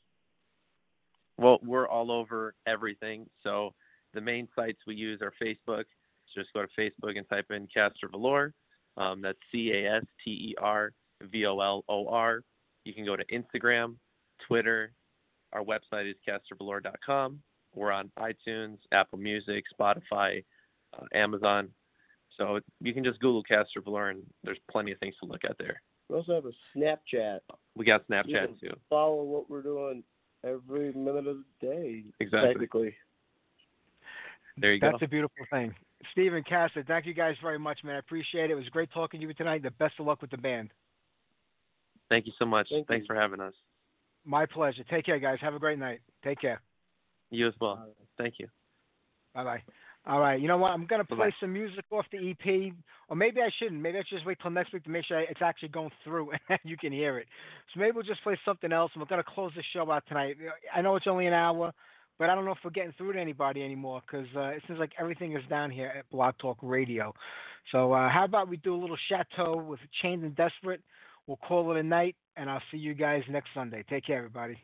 Well, 1.37 1.59
we're 1.63 1.87
all 1.87 2.11
over 2.11 2.55
everything. 2.65 3.27
So 3.43 3.73
the 4.13 4.21
main 4.21 4.47
sites 4.55 4.79
we 4.87 4.95
use 4.95 5.21
are 5.21 5.33
Facebook. 5.41 5.83
So 6.33 6.41
just 6.41 6.53
go 6.53 6.63
to 6.63 6.67
Facebook 6.79 7.17
and 7.17 7.27
type 7.29 7.51
in 7.51 7.67
Caster 7.71 8.07
Valor. 8.09 8.53
Um, 8.97 9.21
that's 9.21 9.37
C 9.51 9.71
A 9.71 9.97
S 9.97 10.03
T 10.23 10.31
E 10.31 10.55
R 10.59 10.91
V 11.23 11.45
O 11.45 11.59
L 11.59 11.83
O 11.87 12.07
R. 12.07 12.41
You 12.85 12.93
can 12.93 13.05
go 13.05 13.15
to 13.15 13.25
Instagram, 13.25 13.95
Twitter. 14.47 14.93
Our 15.53 15.63
website 15.63 16.09
is 16.09 16.15
castervalor.com. 16.27 17.39
We're 17.73 17.91
on 17.91 18.11
iTunes, 18.19 18.77
Apple 18.91 19.19
Music, 19.19 19.63
Spotify, 19.79 20.43
uh, 20.97 21.05
Amazon. 21.13 21.69
So 22.37 22.59
you 22.81 22.93
can 22.93 23.03
just 23.03 23.19
Google 23.19 23.43
Caster 23.43 23.81
Valor, 23.81 24.09
and 24.09 24.23
there's 24.43 24.59
plenty 24.69 24.91
of 24.91 24.99
things 24.99 25.15
to 25.21 25.27
look 25.27 25.41
at 25.43 25.57
there. 25.57 25.81
We 26.09 26.15
also 26.15 26.35
have 26.35 26.45
a 26.45 26.77
Snapchat. 26.77 27.39
We 27.75 27.85
got 27.85 28.03
You 28.07 28.15
Snapchat 28.15 28.47
can 28.47 28.57
too. 28.59 28.75
Follow 28.89 29.23
what 29.23 29.49
we're 29.49 29.61
doing 29.61 30.03
every 30.45 30.93
minute 30.93 31.27
of 31.27 31.37
the 31.37 31.67
day. 31.67 32.03
Exactly. 32.19 32.49
Technically. 32.49 32.95
There 34.57 34.73
you 34.73 34.79
That's 34.79 34.93
go. 34.93 34.97
That's 34.99 35.09
a 35.09 35.09
beautiful 35.09 35.45
thing. 35.51 35.73
Steven 36.11 36.43
Caster, 36.43 36.83
thank 36.87 37.05
you 37.05 37.13
guys 37.13 37.35
very 37.41 37.59
much, 37.59 37.83
man. 37.83 37.95
I 37.95 37.99
appreciate 37.99 38.45
it. 38.45 38.51
It 38.51 38.55
was 38.55 38.69
great 38.69 38.91
talking 38.91 39.19
to 39.19 39.27
you 39.27 39.33
tonight. 39.33 39.63
The 39.63 39.71
best 39.71 39.95
of 39.99 40.05
luck 40.05 40.21
with 40.21 40.31
the 40.31 40.37
band. 40.37 40.69
Thank 42.09 42.25
you 42.25 42.33
so 42.39 42.45
much. 42.45 42.67
Thank 42.69 42.87
Thanks 42.87 43.03
you. 43.03 43.13
for 43.13 43.19
having 43.19 43.39
us. 43.39 43.53
My 44.25 44.45
pleasure. 44.45 44.83
Take 44.89 45.05
care, 45.05 45.19
guys. 45.19 45.37
Have 45.41 45.53
a 45.53 45.59
great 45.59 45.79
night. 45.79 46.01
Take 46.23 46.39
care. 46.41 46.61
You 47.29 47.47
as 47.47 47.53
well. 47.59 47.77
Right. 47.77 47.95
Thank 48.17 48.35
you. 48.39 48.47
Bye 49.33 49.43
bye. 49.43 49.63
All 50.05 50.21
right. 50.21 50.39
You 50.39 50.47
know 50.47 50.57
what? 50.57 50.71
I'm 50.71 50.85
gonna 50.85 51.03
Bye-bye. 51.03 51.25
play 51.25 51.35
some 51.39 51.51
music 51.51 51.83
off 51.91 52.05
the 52.11 52.29
EP, 52.31 52.73
or 53.09 53.15
maybe 53.17 53.41
I 53.41 53.49
shouldn't. 53.59 53.81
Maybe 53.81 53.97
I 53.97 54.01
should 54.07 54.15
just 54.17 54.25
wait 54.25 54.37
till 54.41 54.51
next 54.51 54.71
week 54.73 54.85
to 54.85 54.89
make 54.89 55.05
sure 55.05 55.19
it's 55.19 55.41
actually 55.41 55.69
going 55.69 55.91
through 56.03 56.31
and 56.49 56.59
you 56.63 56.77
can 56.77 56.93
hear 56.93 57.17
it. 57.17 57.27
So 57.73 57.81
maybe 57.81 57.91
we'll 57.91 58.03
just 58.03 58.23
play 58.23 58.39
something 58.45 58.71
else, 58.71 58.91
and 58.93 59.01
we're 59.01 59.07
gonna 59.07 59.23
close 59.23 59.51
the 59.55 59.63
show 59.73 59.91
out 59.91 60.03
tonight. 60.07 60.37
I 60.73 60.81
know 60.81 60.95
it's 60.95 61.07
only 61.07 61.27
an 61.27 61.33
hour, 61.33 61.73
but 62.17 62.29
I 62.29 62.35
don't 62.35 62.45
know 62.45 62.51
if 62.51 62.59
we're 62.63 62.71
getting 62.71 62.93
through 62.97 63.13
to 63.13 63.19
anybody 63.19 63.63
anymore 63.63 64.01
because 64.05 64.27
uh, 64.35 64.47
it 64.49 64.63
seems 64.67 64.79
like 64.79 64.93
everything 64.97 65.33
is 65.35 65.43
down 65.49 65.71
here 65.71 65.93
at 65.97 66.09
Blog 66.09 66.35
Talk 66.39 66.57
Radio. 66.61 67.13
So 67.71 67.91
uh, 67.91 68.09
how 68.09 68.23
about 68.23 68.47
we 68.47 68.57
do 68.57 68.73
a 68.73 68.79
little 68.79 68.97
Chateau 69.09 69.57
with 69.57 69.79
Chained 70.01 70.23
and 70.23 70.35
Desperate? 70.35 70.81
We'll 71.27 71.37
call 71.37 71.75
it 71.75 71.79
a 71.79 71.83
night, 71.83 72.15
and 72.37 72.49
I'll 72.49 72.61
see 72.71 72.77
you 72.77 72.93
guys 72.93 73.21
next 73.29 73.49
Sunday. 73.53 73.83
Take 73.89 74.05
care, 74.05 74.17
everybody. 74.17 74.57